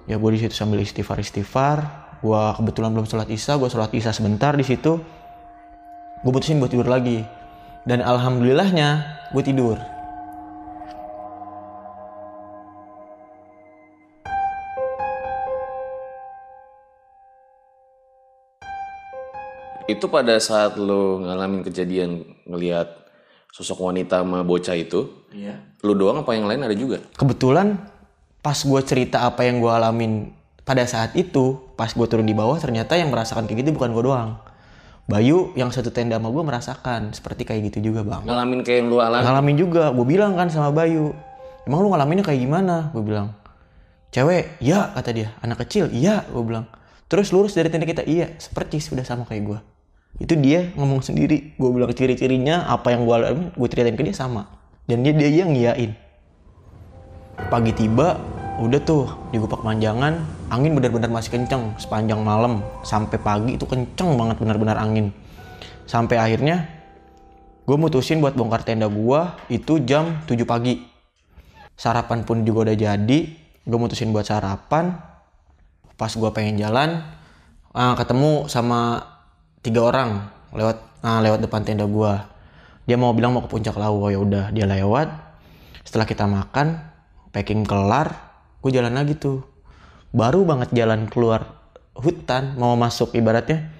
[0.09, 1.77] ya gue di situ sambil istighfar istighfar,
[2.25, 4.97] gue kebetulan belum sholat isya, gue sholat isya sebentar di situ,
[6.25, 7.21] gue putusin buat tidur lagi.
[7.81, 8.89] Dan alhamdulillahnya
[9.33, 9.77] gue tidur.
[19.89, 23.00] Itu pada saat lo ngalamin kejadian ngelihat
[23.51, 25.59] sosok wanita sama bocah itu, iya.
[25.83, 27.03] lu doang apa yang lain ada juga?
[27.19, 27.77] kebetulan
[28.41, 30.33] pas gue cerita apa yang gue alamin
[30.65, 34.03] pada saat itu pas gue turun di bawah ternyata yang merasakan kayak gitu bukan gue
[34.05, 34.31] doang.
[35.09, 38.21] Bayu yang satu tenda sama gue merasakan seperti kayak gitu juga bang.
[38.23, 39.23] Ngalamin kayak yang lu alami.
[39.27, 39.83] ngalamin juga.
[39.91, 41.11] Gue bilang kan sama Bayu
[41.67, 42.93] emang lu ngalaminnya kayak gimana?
[42.95, 43.35] Gue bilang
[44.13, 45.35] cewek iya kata dia.
[45.43, 46.69] Anak kecil iya gue bilang.
[47.11, 48.07] Terus lurus dari tenda kita?
[48.07, 49.59] Iya seperti sudah sama kayak gue
[50.17, 51.55] itu dia ngomong sendiri.
[51.55, 54.49] Gue bilang ciri-cirinya apa yang gue alamin gue ceritain ke dia sama.
[54.89, 55.95] Dan dia dia yang ngiyain.
[57.47, 58.19] Pagi tiba
[58.61, 60.21] udah tuh di Gupak Manjangan
[60.51, 61.73] angin benar-benar masih kenceng.
[61.79, 65.15] Sepanjang malam sampai pagi itu kenceng banget benar-benar angin.
[65.87, 66.67] Sampai akhirnya
[67.65, 70.83] gue mutusin buat bongkar tenda gua itu jam 7 pagi.
[71.79, 73.19] Sarapan pun juga udah jadi
[73.65, 74.99] gue mutusin buat sarapan.
[75.95, 77.01] Pas gua pengen jalan
[77.73, 79.01] ah, ketemu sama
[79.61, 82.29] tiga orang lewat ah, lewat depan tenda gua.
[82.89, 84.49] Dia mau bilang mau ke puncak lau oh ya udah.
[84.51, 85.07] Dia lewat.
[85.85, 86.81] Setelah kita makan
[87.31, 88.11] packing kelar
[88.61, 89.41] gue jalan lagi tuh.
[90.11, 91.57] Baru banget jalan keluar
[91.95, 93.71] hutan mau masuk ibaratnya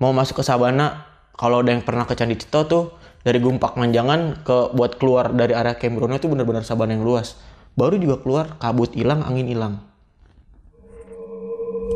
[0.00, 1.06] mau masuk ke sabana.
[1.36, 2.84] Kalau ada yang pernah ke Candi Cito tuh
[3.24, 7.36] dari Gumpak Manjangan ke buat keluar dari area Kembrono itu benar-benar sabana yang luas.
[7.76, 9.80] Baru juga keluar kabut hilang angin hilang.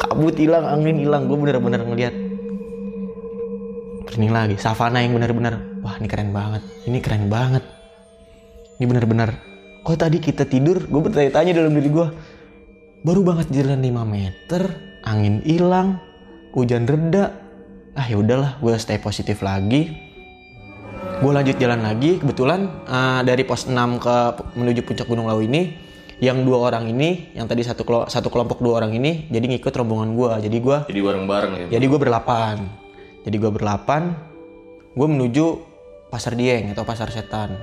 [0.01, 1.29] Kabut hilang angin hilang.
[1.29, 2.15] Gue bener-bener ngeliat
[4.16, 4.57] ini lagi.
[4.57, 6.62] Savana yang bener-bener wah ini keren banget.
[6.85, 7.64] Ini keren banget.
[8.77, 9.31] Ini bener-bener
[9.85, 12.09] kok tadi kita tidur gue bertanya-tanya dalam diri gue
[13.05, 14.62] baru banget jalan 5 meter
[15.05, 16.00] angin hilang
[16.50, 17.31] hujan reda.
[17.94, 19.92] Ah ya udahlah gue stay positif lagi.
[21.22, 24.16] Gue lanjut jalan lagi kebetulan eh, dari pos 6 ke
[24.57, 25.79] menuju puncak gunung lawu ini
[26.18, 29.74] yang dua orang ini yang tadi satu kelo- satu kelompok dua orang ini jadi ngikut
[29.74, 31.66] rombongan gue jadi gue Jadi bareng-bareng ya.
[31.79, 32.57] jadi gue berlapan.
[33.25, 34.15] Jadi gue berlapan.
[34.95, 35.59] Gue menuju
[36.13, 37.59] pasar Dieng atau pasar setan.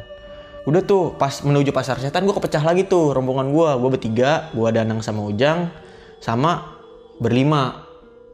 [0.67, 3.69] Udah tuh pas menuju pasar setan gue kepecah lagi tuh rombongan gue.
[3.80, 5.71] Gue bertiga, gue Danang sama Ujang,
[6.19, 6.82] sama
[7.21, 7.88] berlima.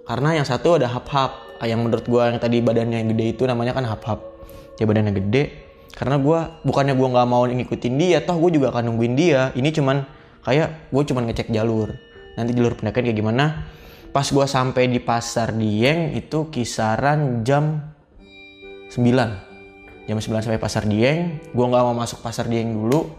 [0.08, 1.60] Karena yang satu ada hap-hap.
[1.62, 4.20] Yang menurut gue yang tadi badannya yang gede itu namanya kan hap-hap.
[4.80, 5.44] Dia badannya gede.
[5.98, 9.50] Karena gue bukannya gue nggak mau ngikutin dia, toh gue juga akan nungguin dia.
[9.58, 10.06] Ini cuman
[10.46, 11.90] kayak gue cuman ngecek jalur.
[12.38, 13.66] Nanti jalur pendakian kayak gimana?
[14.18, 17.86] Pas gue sampai di pasar Dieng itu kisaran jam
[18.90, 18.98] 9
[20.10, 21.38] jam 9 sampai pasar Dieng.
[21.54, 23.14] Gue nggak mau masuk pasar Dieng dulu.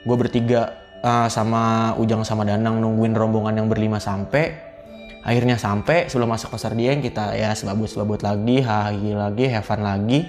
[0.00, 4.56] Gue bertiga uh, sama Ujang sama Danang nungguin rombongan yang berlima sampai.
[5.28, 10.24] Akhirnya sampai sebelum masuk pasar Dieng kita ya sebabut-sebabut lagi hahi lagi have fun lagi.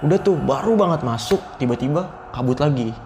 [0.00, 2.96] Udah tuh baru banget masuk tiba-tiba kabut lagi.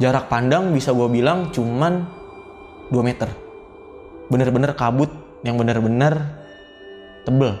[0.00, 2.08] Jarak pandang bisa gue bilang cuman
[2.88, 3.43] 2 meter
[4.28, 5.10] bener-bener kabut
[5.44, 6.24] yang bener-bener
[7.28, 7.56] tebel.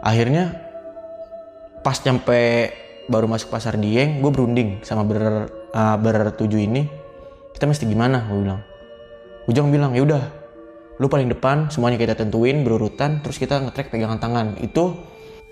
[0.00, 0.56] Akhirnya
[1.84, 2.72] pas nyampe
[3.08, 6.88] baru masuk pasar Dieng gue berunding sama ber uh, bertujuh ini.
[7.52, 8.24] Kita mesti gimana?
[8.30, 8.60] Gue bilang.
[9.48, 10.24] Ujang bilang ya udah.
[11.00, 14.46] Lu paling depan semuanya kita tentuin berurutan terus kita ngetrek pegangan tangan.
[14.60, 14.96] Itu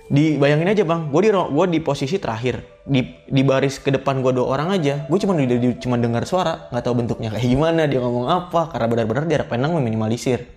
[0.09, 1.13] dibayangin aja bang.
[1.13, 5.05] Gue di gue di posisi terakhir di di baris ke depan gue dua orang aja.
[5.07, 5.37] Gue cuma
[5.79, 8.73] cuma dengar suara nggak tahu bentuknya kayak gimana dia ngomong apa.
[8.73, 10.49] Karena benar-benar jarak pandang meminimalisir.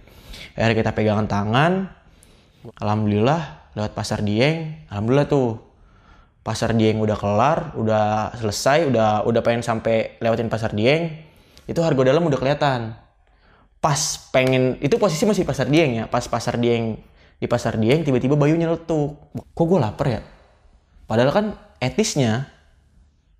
[0.55, 1.71] Akhirnya kita pegangan tangan.
[2.79, 4.87] Alhamdulillah lewat pasar Dieng.
[4.87, 5.59] Alhamdulillah tuh
[6.41, 11.11] pasar Dieng udah kelar udah selesai udah udah pengen sampai lewatin pasar Dieng.
[11.67, 12.95] Itu harga dalam udah kelihatan.
[13.81, 13.99] Pas
[14.31, 16.05] pengen itu posisi masih pasar Dieng ya.
[16.07, 16.95] Pas pasar Dieng
[17.41, 19.17] di pasar Dieng tiba-tiba Bayu nyeletuk.
[19.51, 20.21] Kok gue lapar ya?
[21.09, 21.45] Padahal kan
[21.81, 22.47] etisnya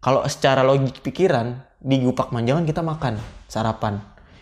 [0.01, 4.01] kalau secara logik pikiran di Gupak Manjangan kita makan sarapan.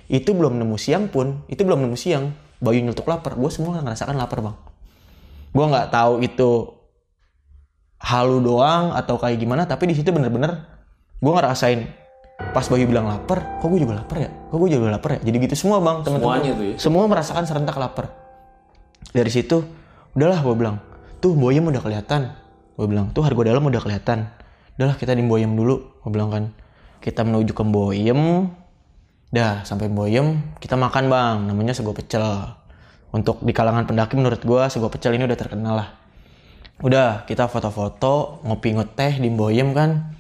[0.10, 2.32] Itu belum nemu siang pun itu belum nemu siang.
[2.60, 4.56] Bayu nyeletuk lapar gue semua ngerasakan lapar bang.
[5.56, 6.76] Gue nggak tahu itu
[8.00, 10.68] halu doang atau kayak gimana tapi di situ bener-bener
[11.20, 11.84] gue ngerasain
[12.56, 14.30] pas Bayu bilang lapar kok gue juga lapar ya?
[14.52, 15.30] Kok gue juga lapar ya?
[15.32, 16.76] Jadi gitu semua bang teman-teman Semuanya tuh ya?
[16.80, 18.12] semua merasakan serentak lapar.
[19.12, 19.64] Dari situ
[20.16, 20.84] udahlah gue bilang
[21.20, 22.36] tuh boyem udah kelihatan
[22.80, 24.32] gue bilang tuh harga dalam udah kelihatan.
[24.80, 26.00] Udahlah kita di boyem dulu.
[26.00, 26.44] Gue bilang kan
[27.04, 28.48] kita menuju ke boyem
[29.30, 31.38] dah sampai boyem kita makan bang.
[31.52, 32.24] Namanya sego pecel.
[33.12, 35.90] Untuk di kalangan pendaki menurut gue sego pecel ini udah terkenal lah.
[36.80, 40.16] Udah kita foto-foto ngopi ngeteh di boyem kan.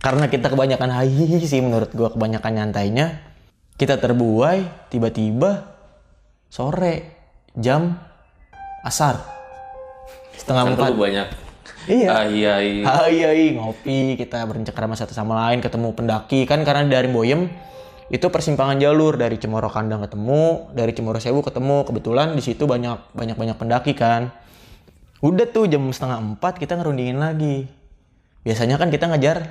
[0.00, 3.20] Karena kita kebanyakan hahi sih menurut gue kebanyakan nyantainya.
[3.76, 5.76] Kita terbuai tiba-tiba
[6.48, 7.20] sore
[7.52, 8.00] jam
[8.80, 9.20] asar.
[10.32, 10.96] Setengah empat.
[10.96, 11.47] banyak
[11.88, 12.28] Iya.
[12.28, 16.44] iya Hai hai ngopi kita bercengkrama satu sama lain ketemu pendaki.
[16.44, 17.48] Kan karena dari Boyem
[18.12, 19.16] itu persimpangan jalur.
[19.16, 21.88] Dari Cemoro Kandang ketemu dari Cemoro Sewu ketemu.
[21.88, 24.28] Kebetulan di situ banyak banyak banyak pendaki kan.
[25.24, 27.66] Udah tuh jam setengah empat kita ngerundingin lagi.
[28.44, 29.48] Biasanya kan kita ngejar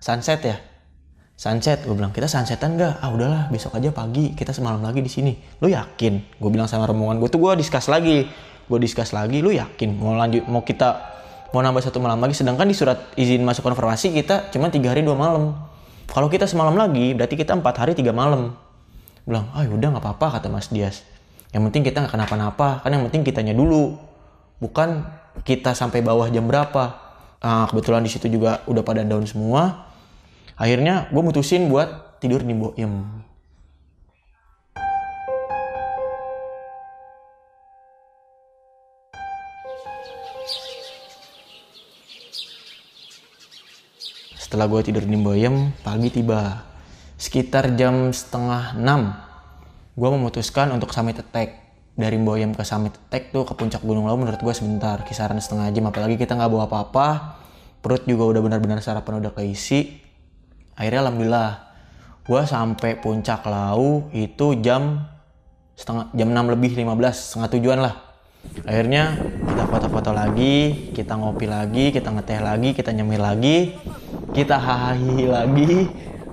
[0.00, 0.56] sunset ya.
[1.34, 3.04] Sunset gue bilang kita sunsetan nggak?
[3.04, 5.36] Ah udahlah besok aja pagi kita semalam lagi di sini.
[5.60, 6.40] Lu yakin?
[6.40, 8.26] Gue bilang sama rombongan gue tuh gue discuss lagi.
[8.64, 10.00] Gue discuss lagi lu yakin?
[10.00, 11.13] Mau lanjut mau kita
[11.54, 15.06] mau nambah satu malam lagi sedangkan di surat izin masuk konfirmasi kita cuma tiga hari
[15.06, 15.54] dua malam.
[16.10, 18.58] Kalau kita semalam lagi berarti kita empat hari tiga malam.
[19.22, 21.06] Bilang ah udah nggak apa-apa kata Mas Dias.
[21.54, 23.94] Yang penting kita nggak kenapa-napa kan yang penting kitanya dulu.
[24.58, 25.06] Bukan
[25.46, 26.98] kita sampai bawah jam berapa.
[27.38, 29.86] Ah, kebetulan di situ juga udah pada down semua.
[30.58, 33.24] Akhirnya gue mutusin buat tidur di Boyem
[44.54, 46.62] Setelah gue tidur di Boyem, pagi tiba.
[47.18, 49.10] Sekitar jam setengah enam,
[49.98, 51.58] gue memutuskan untuk summit attack.
[51.98, 55.74] Dari Boyem ke summit attack tuh ke puncak Gunung Lawu menurut gue sebentar, kisaran setengah
[55.74, 55.90] jam.
[55.90, 57.34] Apalagi kita nggak bawa apa-apa,
[57.82, 59.98] perut juga udah benar-benar sarapan udah keisi.
[60.78, 61.50] Akhirnya alhamdulillah,
[62.22, 65.02] gue sampai puncak Lawu itu jam
[65.74, 67.94] setengah jam 6 lebih 15 setengah tujuan lah
[68.70, 73.74] akhirnya kita foto-foto lagi kita ngopi lagi kita ngeteh lagi kita nyemil lagi
[74.34, 75.86] kita hahi lagi.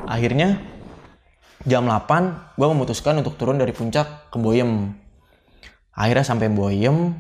[0.09, 0.57] Akhirnya
[1.69, 4.97] jam 8 gue memutuskan untuk turun dari puncak ke Boyem.
[5.93, 7.13] Akhirnya sampai Boyem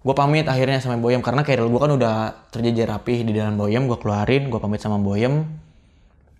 [0.00, 1.20] gue pamit akhirnya sama Boyem.
[1.20, 4.96] Karena keril gue kan udah terjejer rapih di dalam Boyem gue keluarin gue pamit sama
[4.96, 5.44] Boyem.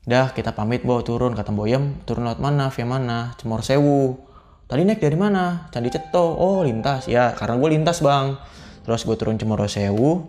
[0.09, 1.37] Dah kita pamit bawa turun.
[1.37, 2.73] Kata Boyem turun lewat mana?
[2.73, 3.37] Via mana?
[3.37, 4.17] Cemor Sewu.
[4.65, 5.69] Tadi naik dari mana?
[5.69, 6.33] Candi Ceto.
[6.33, 7.13] Oh lintas.
[7.13, 8.41] Ya karena gue lintas bang.
[8.89, 10.25] Terus gue turun Cemoro Sewu.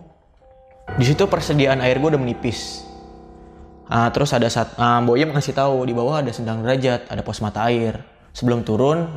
[1.00, 2.91] Di situ persediaan air gue udah menipis
[3.90, 7.42] Ah, terus ada saat ah, Boyem ngasih tahu di bawah ada sendang derajat ada pos
[7.42, 8.02] mata air.
[8.32, 9.08] Sebelum turun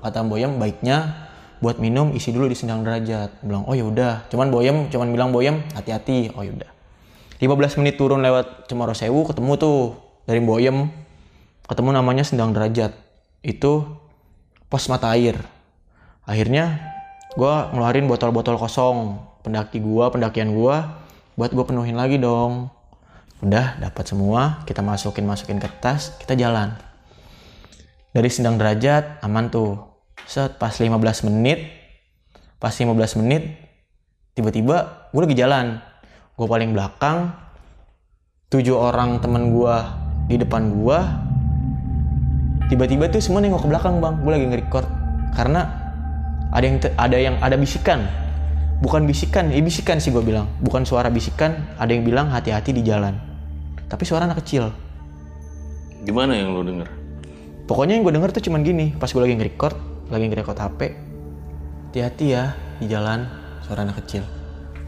[0.00, 1.28] kata Boyem baiknya
[1.62, 3.44] buat minum isi dulu di sendang derajat.
[3.44, 4.28] Bilang oh ya udah.
[4.32, 6.34] Cuman Boyem cuman bilang Boyem hati-hati.
[6.34, 6.74] Oh yaudah
[7.42, 9.78] 15 menit turun lewat Cemoro Sewu ketemu tuh
[10.24, 10.88] dari Boyem
[11.68, 12.96] ketemu namanya sendang derajat.
[13.44, 14.00] Itu
[14.72, 15.36] pos mata air.
[16.24, 16.80] Akhirnya
[17.36, 19.20] gue ngeluarin botol-botol kosong.
[19.44, 21.04] Pendaki gua, pendakian gua
[21.36, 22.72] buat gue penuhin lagi dong.
[23.44, 26.72] Udah dapat semua, kita masukin masukin ke tas, kita jalan.
[28.16, 29.92] Dari sendang derajat aman tuh.
[30.24, 31.68] Set pas 15 menit,
[32.56, 33.60] pas 15 menit
[34.32, 35.84] tiba-tiba gue lagi jalan.
[36.32, 37.36] Gue paling belakang,
[38.48, 41.04] tujuh orang temen gua di depan gua,
[42.72, 44.86] tiba-tiba tuh semua nengok ke belakang bang gue lagi nge-record
[45.36, 45.60] karena
[46.48, 48.08] ada yang ada yang ada bisikan
[48.80, 52.80] bukan bisikan ya bisikan sih gue bilang bukan suara bisikan ada yang bilang hati-hati di
[52.80, 53.33] jalan
[53.94, 54.74] tapi suara anak kecil.
[56.02, 56.90] Gimana yang lu denger?
[57.70, 59.78] Pokoknya yang gue denger tuh cuman gini pas gue lagi nge-record
[60.10, 60.80] lagi nge-record HP
[61.94, 63.22] hati-hati ya di jalan
[63.62, 64.26] suara anak kecil.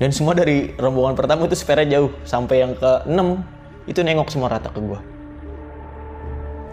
[0.02, 4.50] Dan semua dari rombongan pertama itu sepeda jauh sampai yang ke 6 itu nengok semua
[4.50, 4.98] rata ke gue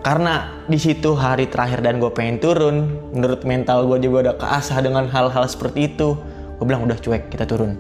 [0.04, 4.84] karena di situ hari terakhir dan gue pengen turun menurut mental gue juga udah keasah
[4.84, 6.20] dengan hal-hal seperti itu.
[6.60, 7.80] Gue bilang udah cuek kita turun.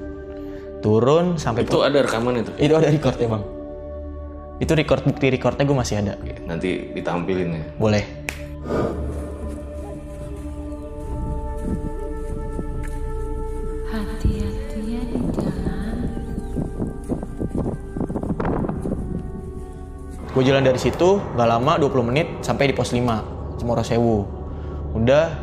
[0.79, 2.51] Turun sampai itu ada rekaman itu?
[2.55, 3.52] Itu ada record ya bang
[4.61, 6.13] itu record bukti recordnya gue masih ada.
[6.45, 7.63] Nanti ditampilin ya.
[7.81, 8.03] Boleh.
[13.89, 15.97] Hati-hati ya di jalan.
[20.33, 24.25] gue jalan dari situ gak lama 20 menit sampai di pos 5 Cemoro Sewu.
[24.93, 25.33] Udah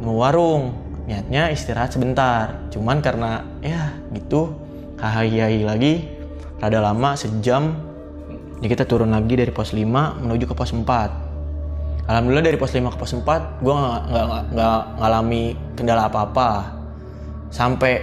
[0.00, 0.72] mau warung.
[1.04, 2.68] Niatnya istirahat sebentar.
[2.72, 4.56] Cuman karena ya gitu.
[4.96, 6.08] Hahai lagi.
[6.60, 7.89] Rada lama sejam
[8.60, 11.30] jadi kita turun lagi dari pos 5 menuju ke pos 4
[12.10, 13.74] Alhamdulillah dari pos 5 ke pos 4 gue
[14.50, 16.74] nggak ngalami kendala apa-apa.
[17.54, 18.02] Sampai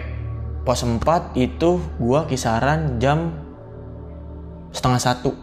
[0.63, 3.35] pos 4 itu gue kisaran jam
[4.71, 5.35] setengah satu.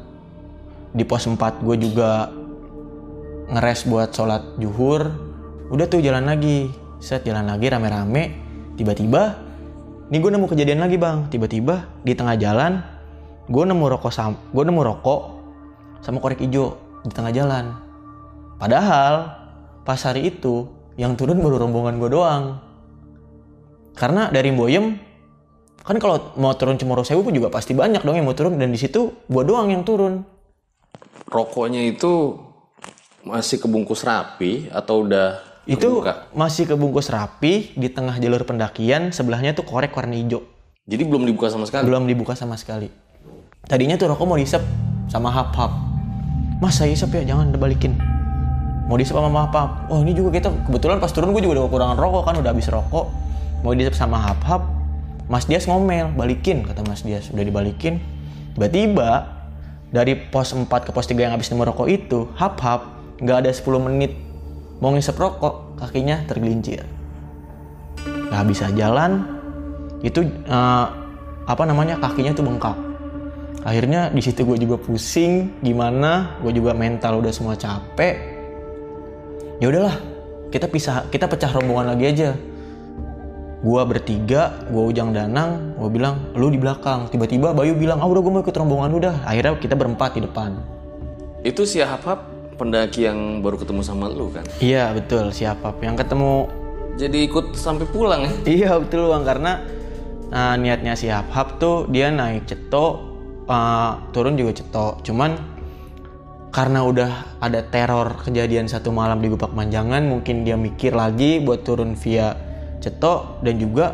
[0.97, 2.33] Di pos 4 gue juga
[3.53, 5.13] ngeres buat sholat juhur.
[5.69, 6.73] Udah tuh jalan lagi.
[7.05, 8.33] Set jalan lagi rame-rame.
[8.81, 9.45] Tiba-tiba
[10.09, 11.29] nih gue nemu kejadian lagi bang.
[11.29, 12.81] Tiba-tiba di tengah jalan
[13.45, 15.21] gue nemu rokok sam gue nemu rokok
[16.05, 17.77] sama korek hijau di tengah jalan.
[18.61, 19.33] Padahal
[19.85, 22.45] pas hari itu yang turun baru rombongan gue doang.
[23.97, 25.01] Karena dari Boyem
[25.85, 28.61] kan kalau mau turun Cemoro Sewu pun juga pasti banyak dong yang mau turun.
[28.61, 30.25] Dan di situ gue doang yang turun.
[31.29, 32.37] Rokoknya itu
[33.25, 36.29] masih kebungkus rapi atau udah itu kebuka?
[36.37, 40.45] masih kebungkus rapi di tengah jalur pendakian sebelahnya tuh korek warna hijau.
[40.85, 41.89] Jadi belum dibuka sama sekali.
[41.89, 43.04] belum dibuka sama sekali
[43.65, 44.61] tadinya tuh rokok mau disep
[45.09, 45.73] sama hap hap
[46.61, 47.99] mas saya isep ya jangan dibalikin.
[48.89, 51.65] Mau disep sama hap hap oh ini juga kita kebetulan pas turun gue juga udah
[51.69, 53.07] kekurangan rokok kan udah habis rokok.
[53.65, 54.63] Mau disep sama hap hap
[55.29, 57.33] mas Dias ngomel balikin kata mas Dias.
[57.33, 58.01] Udah dibalikin.
[58.55, 59.29] Tiba-tiba
[59.91, 63.51] dari pos 4 ke pos 3 yang habis nemu rokok itu hap hap nggak ada
[63.51, 64.13] 10 menit
[64.79, 66.85] mau ngisep rokok kakinya tergelincir.
[68.05, 69.25] Nggak bisa jalan.
[70.05, 70.87] Itu eh,
[71.45, 72.94] apa namanya kakinya tuh bengkak
[73.65, 76.39] akhirnya di situ gue juga pusing gimana?
[76.45, 78.15] Gue juga mental udah semua capek.
[79.59, 79.97] Ya udahlah
[80.53, 82.31] kita pisah kita pecah rombongan lagi aja.
[83.65, 87.09] Gue bertiga gue ujang danang gue bilang lu di belakang.
[87.09, 89.15] Tiba-tiba Bayu bilang ah udah gue mau ikut rombongan udah.
[89.25, 90.61] Akhirnya kita berempat di depan.
[91.41, 94.47] Itu si Hap-Hap pendaki yang baru ketemu sama lu kan.
[94.63, 96.47] iya betul siapa yang ketemu.
[96.95, 98.33] Jadi ikut sampai pulang ya.
[98.47, 99.53] Iya betul bang karena
[100.31, 103.14] uh, niatnya si Hap tuh dia naik ceto
[103.49, 105.37] uh, turun juga ceto cuman
[106.55, 107.11] karena udah
[107.43, 112.39] ada teror kejadian satu malam di Gupak Manjangan mungkin dia mikir lagi buat turun via
[112.79, 113.91] ceto dan juga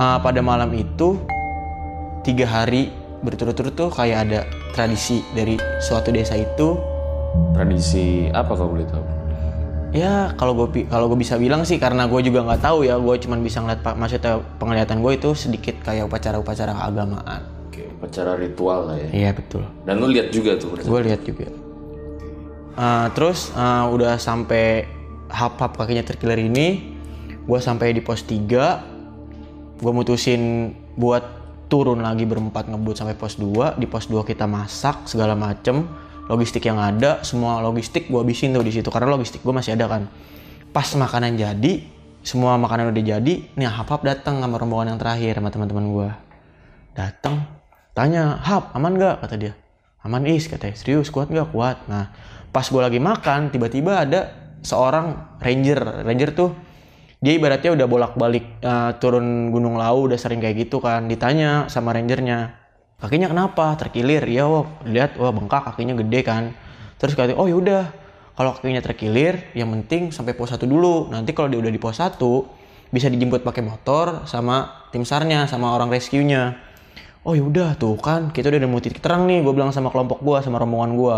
[0.00, 1.20] uh, pada malam itu
[2.24, 2.88] tiga hari
[3.20, 4.40] berturut-turut tuh kayak ada
[4.72, 6.78] tradisi dari suatu desa itu
[7.52, 9.04] Tradisi apa kau boleh tahu?
[9.88, 13.14] Ya kalau gue kalau gue bisa bilang sih karena gue juga nggak tahu ya gue
[13.24, 17.57] cuman bisa ngeliat maksudnya penglihatan gue itu sedikit kayak upacara-upacara keagamaan.
[17.98, 19.10] Oke, upacara ritual lah ya.
[19.10, 19.66] Iya betul.
[19.82, 20.78] Dan lu lihat juga tuh.
[20.78, 21.50] Gue lihat juga.
[22.78, 24.86] Uh, terus uh, udah sampai
[25.26, 26.94] hap-hap kakinya terkilir ini,
[27.48, 28.98] gue sampai di pos 3
[29.78, 31.24] gue mutusin buat
[31.72, 35.88] turun lagi berempat ngebut sampai pos 2 di pos 2 kita masak segala macem
[36.28, 39.88] logistik yang ada semua logistik gue habisin tuh di situ karena logistik gue masih ada
[39.88, 40.02] kan
[40.76, 41.88] pas makanan jadi
[42.20, 46.08] semua makanan udah jadi nih hap hap datang sama rombongan yang terakhir sama teman-teman gue
[46.92, 47.57] datang
[47.98, 49.52] tanya hap aman gak kata dia.
[50.06, 51.82] Aman is katanya serius kuat gak kuat.
[51.90, 52.14] Nah
[52.54, 54.30] pas gue lagi makan tiba-tiba ada
[54.62, 56.06] seorang ranger.
[56.06, 56.54] Ranger tuh
[57.18, 61.10] dia ibaratnya udah bolak-balik uh, turun gunung lau udah sering kayak gitu kan.
[61.10, 62.54] Ditanya sama rangernya
[63.02, 63.74] kakinya kenapa?
[63.74, 64.22] Terkilir.
[64.30, 66.54] Iya wah lihat wah bengkak kakinya gede kan.
[67.02, 67.90] Terus kata oh yaudah
[68.38, 71.10] kalau kakinya terkilir yang penting sampai pos 1 dulu.
[71.10, 72.14] Nanti kalau dia udah di pos 1
[72.94, 76.67] bisa dijemput pakai motor sama tim sarnya sama orang rescue-nya
[77.28, 80.40] oh yaudah tuh kan kita udah nemu titik terang nih gue bilang sama kelompok gue
[80.40, 81.16] sama rombongan gue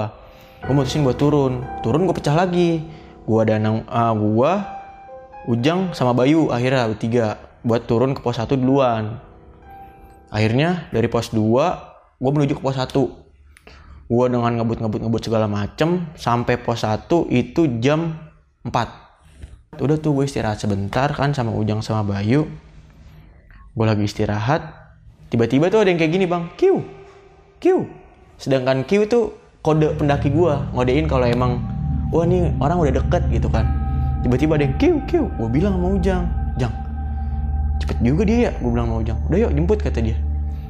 [0.67, 2.83] gue mutusin buat turun turun gue pecah lagi
[3.23, 4.81] gue danang uh, gue
[5.49, 9.25] Ujang sama Bayu akhirnya bertiga buat turun ke pos 1 duluan.
[10.29, 11.41] Akhirnya dari pos 2
[12.21, 12.93] gue menuju ke pos 1.
[14.11, 18.21] Gue dengan ngebut-ngebut-ngebut segala macem sampai pos 1 itu jam
[18.69, 19.81] 4.
[19.81, 22.45] Udah tuh gue istirahat sebentar kan sama Ujang sama Bayu.
[23.73, 24.80] Gue lagi istirahat.
[25.31, 26.51] Tiba-tiba tuh ada yang kayak gini bang.
[26.59, 26.83] Q.
[27.62, 27.87] Q.
[28.37, 30.55] Sedangkan Q tuh kode pendaki gue.
[30.74, 31.62] Ngodein kalau emang
[32.11, 33.66] wah nih orang udah deket gitu kan
[34.26, 36.22] tiba-tiba ada yang kiu kiu gue bilang sama Ujang
[36.59, 36.74] Jang
[37.81, 40.16] cepet juga dia ya gue bilang sama Ujang udah yuk jemput kata dia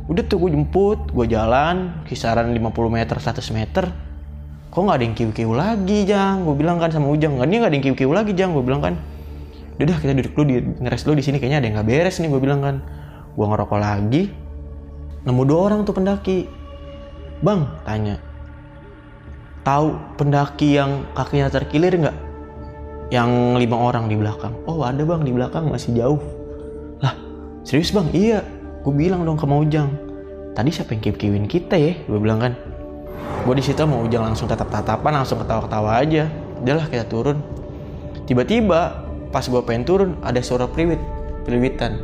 [0.06, 2.60] udah tuh gue jemput gue jalan kisaran 50
[2.92, 3.84] meter 100 meter
[4.70, 7.58] kok nggak ada yang kiu kiu lagi Jang gue bilang kan sama Ujang nggak dia
[7.58, 8.94] nggak ada yang kiu kiu lagi Jang gue bilang kan
[9.80, 12.16] udah dah kita duduk dulu di ngeres dulu di sini kayaknya ada yang nggak beres
[12.20, 12.76] nih gue bilang kan
[13.32, 14.22] gue ngerokok lagi
[15.26, 16.48] nemu dua orang tuh pendaki
[17.40, 18.16] bang tanya
[19.64, 22.30] tahu pendaki yang kakinya terkilir nggak
[23.10, 24.54] yang lima orang di belakang.
[24.64, 26.20] Oh ada bang di belakang masih jauh.
[27.02, 27.18] Lah
[27.66, 28.06] serius bang?
[28.14, 28.40] Iya.
[28.80, 29.90] Gue bilang dong ke Ujang.
[30.56, 31.92] Tadi siapa yang kiw-kiwin kita ya?
[32.06, 32.54] Gue bilang kan.
[33.44, 36.30] Gue di situ mau Ujang langsung tatap-tatapan, langsung ketawa-ketawa aja.
[36.62, 37.42] Udahlah kita turun.
[38.24, 39.04] Tiba-tiba
[39.34, 41.02] pas gue pengen turun ada suara priwit,
[41.44, 41.98] priwitan.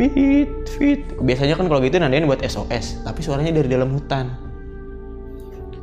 [0.00, 0.48] Fit,
[0.80, 1.04] fit.
[1.20, 4.32] Biasanya kan kalau gitu nandain buat SOS, tapi suaranya dari dalam hutan.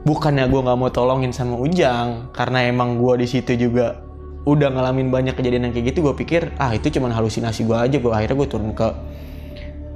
[0.01, 4.01] Bukannya gue nggak mau tolongin sama Ujang, karena emang gue di situ juga
[4.49, 7.99] udah ngalamin banyak kejadian yang kayak gitu gue pikir ah itu cuman halusinasi gue aja
[7.99, 8.87] gue akhirnya gue turun ke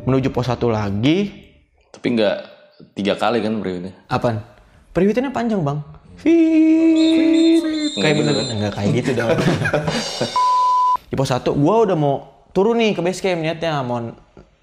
[0.03, 1.31] menuju pos satu lagi
[1.87, 2.35] Tapi nggak
[2.91, 3.95] tiga kali kan periwitnya?
[4.11, 4.43] apaan
[4.91, 5.79] periwitannya panjang bang
[6.19, 7.63] Fit.
[7.95, 9.39] kayak bener nggak kayak gitu dong
[11.09, 13.99] di pos satu gue udah mau turun nih ke base camp niatnya mau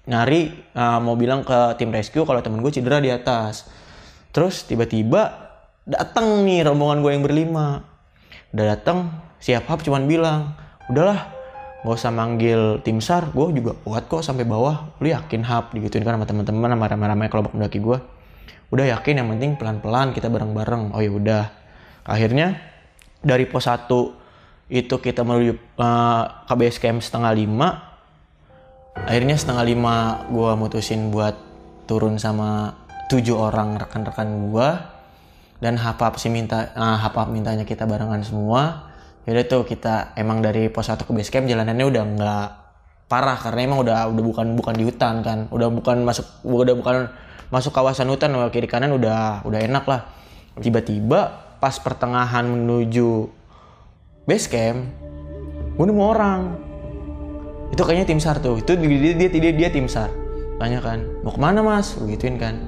[0.09, 3.69] nyari uh, mau bilang ke tim rescue kalau temen gue cedera di atas.
[4.33, 5.53] Terus tiba-tiba
[5.85, 7.85] datang nih rombongan gue yang berlima.
[8.53, 10.57] Udah datang siap hap cuman bilang
[10.89, 11.29] udahlah
[11.79, 14.97] nggak usah manggil tim sar gue juga kuat kok sampai bawah.
[15.01, 17.97] Lu yakin hap digituin kan sama teman-teman sama ramai-ramai kelompok mendaki gue
[18.69, 20.93] udah yakin yang penting pelan-pelan kita bareng-bareng.
[20.93, 21.43] Oh ya udah.
[22.05, 22.57] Akhirnya
[23.21, 23.89] dari pos 1
[24.69, 27.89] itu kita menuju uh, ke base camp setengah lima.
[28.93, 29.95] Akhirnya setengah lima
[30.29, 31.33] gue mutusin buat
[31.89, 32.77] turun sama
[33.09, 34.69] tujuh orang rekan-rekan gue
[35.57, 38.93] dan hapap sih minta nah, hapap mintanya kita barengan semua.
[39.25, 42.47] Yaudah tuh kita emang dari pos 1 ke base camp jalanannya udah nggak
[43.09, 45.49] parah karena emang udah udah bukan bukan di hutan kan.
[45.49, 46.95] Udah bukan masuk udah bukan
[47.49, 50.05] masuk kawasan hutan kiri kanan udah udah enak lah.
[50.61, 53.38] Tiba-tiba pas pertengahan menuju
[54.29, 54.85] base camp
[55.73, 56.41] gue nemu orang.
[57.73, 58.59] Itu kayaknya tim sar tuh.
[58.61, 60.13] Itu dia dia dia, dia tim sar
[60.59, 61.95] tanya kan mau ke mana mas?
[61.95, 62.59] Gua gituin kan.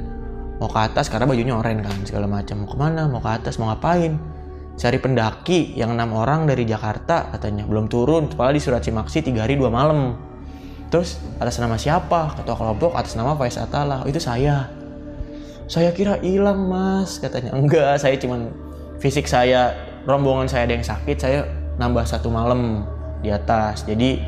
[0.58, 2.64] Mau ke atas karena bajunya oranye kan segala macam.
[2.64, 3.06] Mau ke mana?
[3.12, 4.16] Mau ke atas mau ngapain?
[4.80, 7.68] Cari pendaki yang enam orang dari Jakarta katanya.
[7.68, 10.16] Belum turun kepala di Surat Cimaksi tiga hari dua malam.
[10.88, 12.40] Terus atas nama siapa?
[12.40, 14.06] Ketua kelompok atas nama Faiz Atala.
[14.06, 14.72] Oh, itu saya.
[15.68, 17.52] Saya kira hilang mas katanya.
[17.58, 18.54] Enggak saya cuman
[19.04, 21.40] fisik saya rombongan saya ada yang sakit saya
[21.78, 22.86] nambah satu malam
[23.22, 23.86] di atas.
[23.86, 24.22] Jadi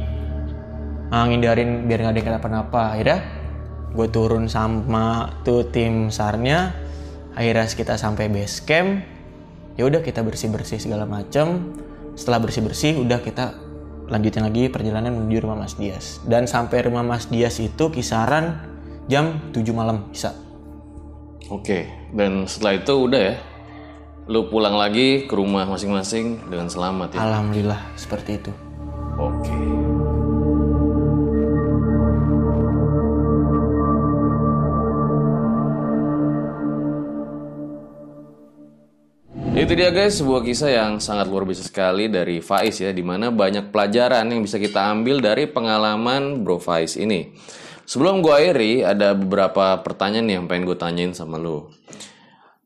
[1.09, 2.81] ah, ngindarin biar nggak ada yang kenapa-napa.
[2.97, 3.19] Akhirnya
[3.93, 6.73] gue turun sama tuh tim sarnya.
[7.33, 9.01] Akhirnya kita sampai base camp.
[9.73, 11.73] Ya udah kita bersih bersih segala macam
[12.13, 13.57] setelah bersih bersih udah kita
[14.05, 16.21] lanjutin lagi perjalanan menuju rumah Mas Dias.
[16.29, 18.61] Dan sampai rumah Mas Dias itu kisaran
[19.09, 20.37] jam 7 malam bisa.
[21.51, 23.35] Oke, dan setelah itu udah ya.
[24.23, 27.19] Lu pulang lagi ke rumah masing-masing dengan selamat ya.
[27.27, 28.51] alhamdulillah seperti itu
[29.19, 29.53] Oke.
[39.53, 43.29] Itu dia guys, sebuah kisah yang sangat luar biasa sekali dari Faiz ya, di mana
[43.29, 47.31] banyak pelajaran yang bisa kita ambil dari pengalaman Bro Faiz ini.
[47.85, 51.69] Sebelum gue akhiri, ada beberapa pertanyaan nih yang pengen gue tanyain sama lu.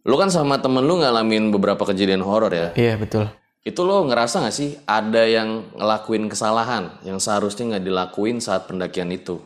[0.08, 2.72] Lu kan sama temen lu ngalamin beberapa kejadian horor ya.
[2.80, 3.28] iya betul
[3.68, 9.12] Itu lo ngerasa gak sih ada yang ngelakuin kesalahan yang seharusnya nggak dilakuin saat pendakian
[9.12, 9.44] itu?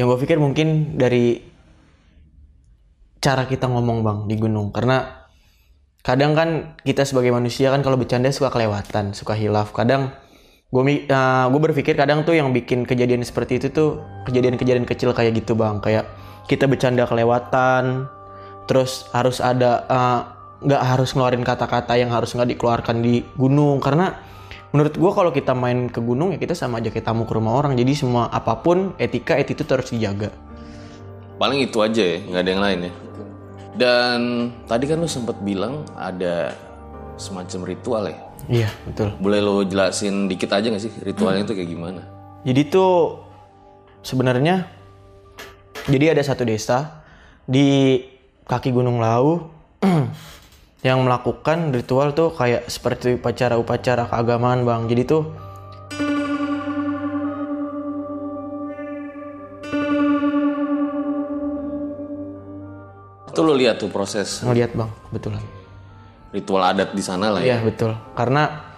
[0.00, 1.44] yang gue pikir mungkin dari
[3.20, 5.28] cara kita ngomong bang di gunung karena
[6.00, 10.08] kadang kan kita sebagai manusia kan kalau bercanda suka kelewatan suka hilaf kadang
[10.72, 10.82] gue
[11.12, 15.84] gue berpikir kadang tuh yang bikin kejadian seperti itu tuh kejadian-kejadian kecil kayak gitu bang
[15.84, 16.08] kayak
[16.48, 18.08] kita bercanda kelewatan
[18.70, 20.20] terus harus ada eh,
[20.70, 24.14] nggak harus ngeluarin kata-kata yang harus nggak dikeluarkan di gunung karena
[24.70, 27.58] menurut gue kalau kita main ke gunung ya kita sama aja kayak tamu ke rumah
[27.58, 30.30] orang jadi semua apa pun etika attitude harus dijaga
[31.40, 32.92] Paling itu aja ya, nggak ada yang lain ya.
[33.72, 34.20] Dan
[34.68, 36.52] tadi kan lu sempat bilang ada
[37.16, 38.16] semacam ritual ya.
[38.48, 42.04] iya betul Boleh lo jelasin dikit aja nggak sih ritualnya itu kayak gimana?
[42.44, 43.24] Jadi tuh
[44.04, 44.68] sebenarnya
[45.88, 47.00] jadi ada satu desa
[47.48, 48.04] di
[48.50, 49.46] kaki Gunung Lau
[50.88, 54.90] yang melakukan ritual tuh kayak seperti upacara-upacara keagamaan bang.
[54.90, 55.22] Jadi tuh
[63.30, 65.44] Itu lo lihat tuh proses ngeliat bang, betulan.
[66.30, 67.58] ritual adat di sana lah ya.
[67.58, 67.90] Iya betul.
[68.14, 68.69] Karena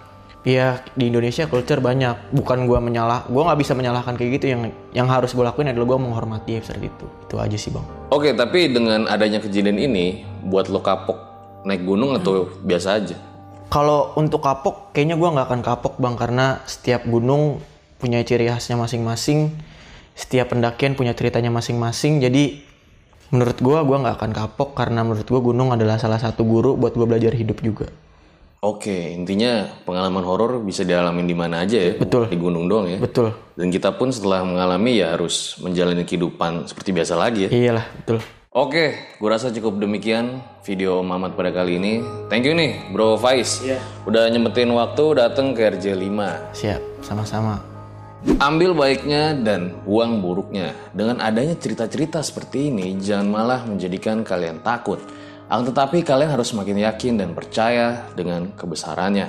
[0.43, 2.35] ya di Indonesia culture banyak.
[2.35, 4.45] Bukan gua menyalah, gua nggak bisa menyalahkan kayak gitu.
[4.51, 7.05] Yang yang harus gue lakuin adalah gua menghormati seperti itu.
[7.27, 7.85] Itu aja sih bang.
[8.11, 11.17] Oke, tapi dengan adanya kejadian ini, buat lo kapok
[11.63, 13.15] naik gunung atau biasa aja?
[13.71, 17.63] Kalau untuk kapok, kayaknya gua nggak akan kapok bang karena setiap gunung
[17.97, 19.55] punya ciri khasnya masing-masing.
[20.13, 22.21] Setiap pendakian punya ceritanya masing-masing.
[22.21, 22.61] Jadi
[23.33, 26.93] menurut gua gua nggak akan kapok karena menurut gua gunung adalah salah satu guru buat
[26.93, 27.89] gua belajar hidup juga.
[28.63, 31.99] Oke, intinya pengalaman horor bisa dialamin di mana aja ya.
[31.99, 32.31] Betul.
[32.31, 32.95] Di gunung doang ya.
[32.95, 33.35] Betul.
[33.59, 37.49] Dan kita pun setelah mengalami ya harus menjalani kehidupan seperti biasa lagi ya.
[37.51, 38.23] Iyalah betul.
[38.55, 41.99] Oke, gue rasa cukup demikian video Mamat pada kali ini.
[42.31, 43.59] Thank you nih, Bro Faiz.
[44.07, 46.55] Udah nyempetin waktu datang ke RJ5.
[46.55, 47.59] Siap, sama-sama.
[48.39, 50.71] Ambil baiknya dan buang buruknya.
[50.95, 55.03] Dengan adanya cerita-cerita seperti ini, jangan malah menjadikan kalian takut.
[55.51, 59.27] Akan tetapi kalian harus semakin yakin dan percaya dengan kebesarannya.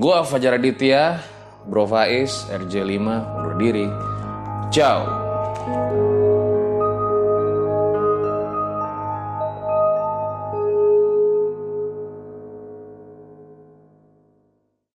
[0.00, 1.20] Gua Fajar Aditya,
[1.68, 3.06] Bro Faiz, RJ5,
[3.38, 3.86] undur diri.
[4.72, 5.04] Ciao.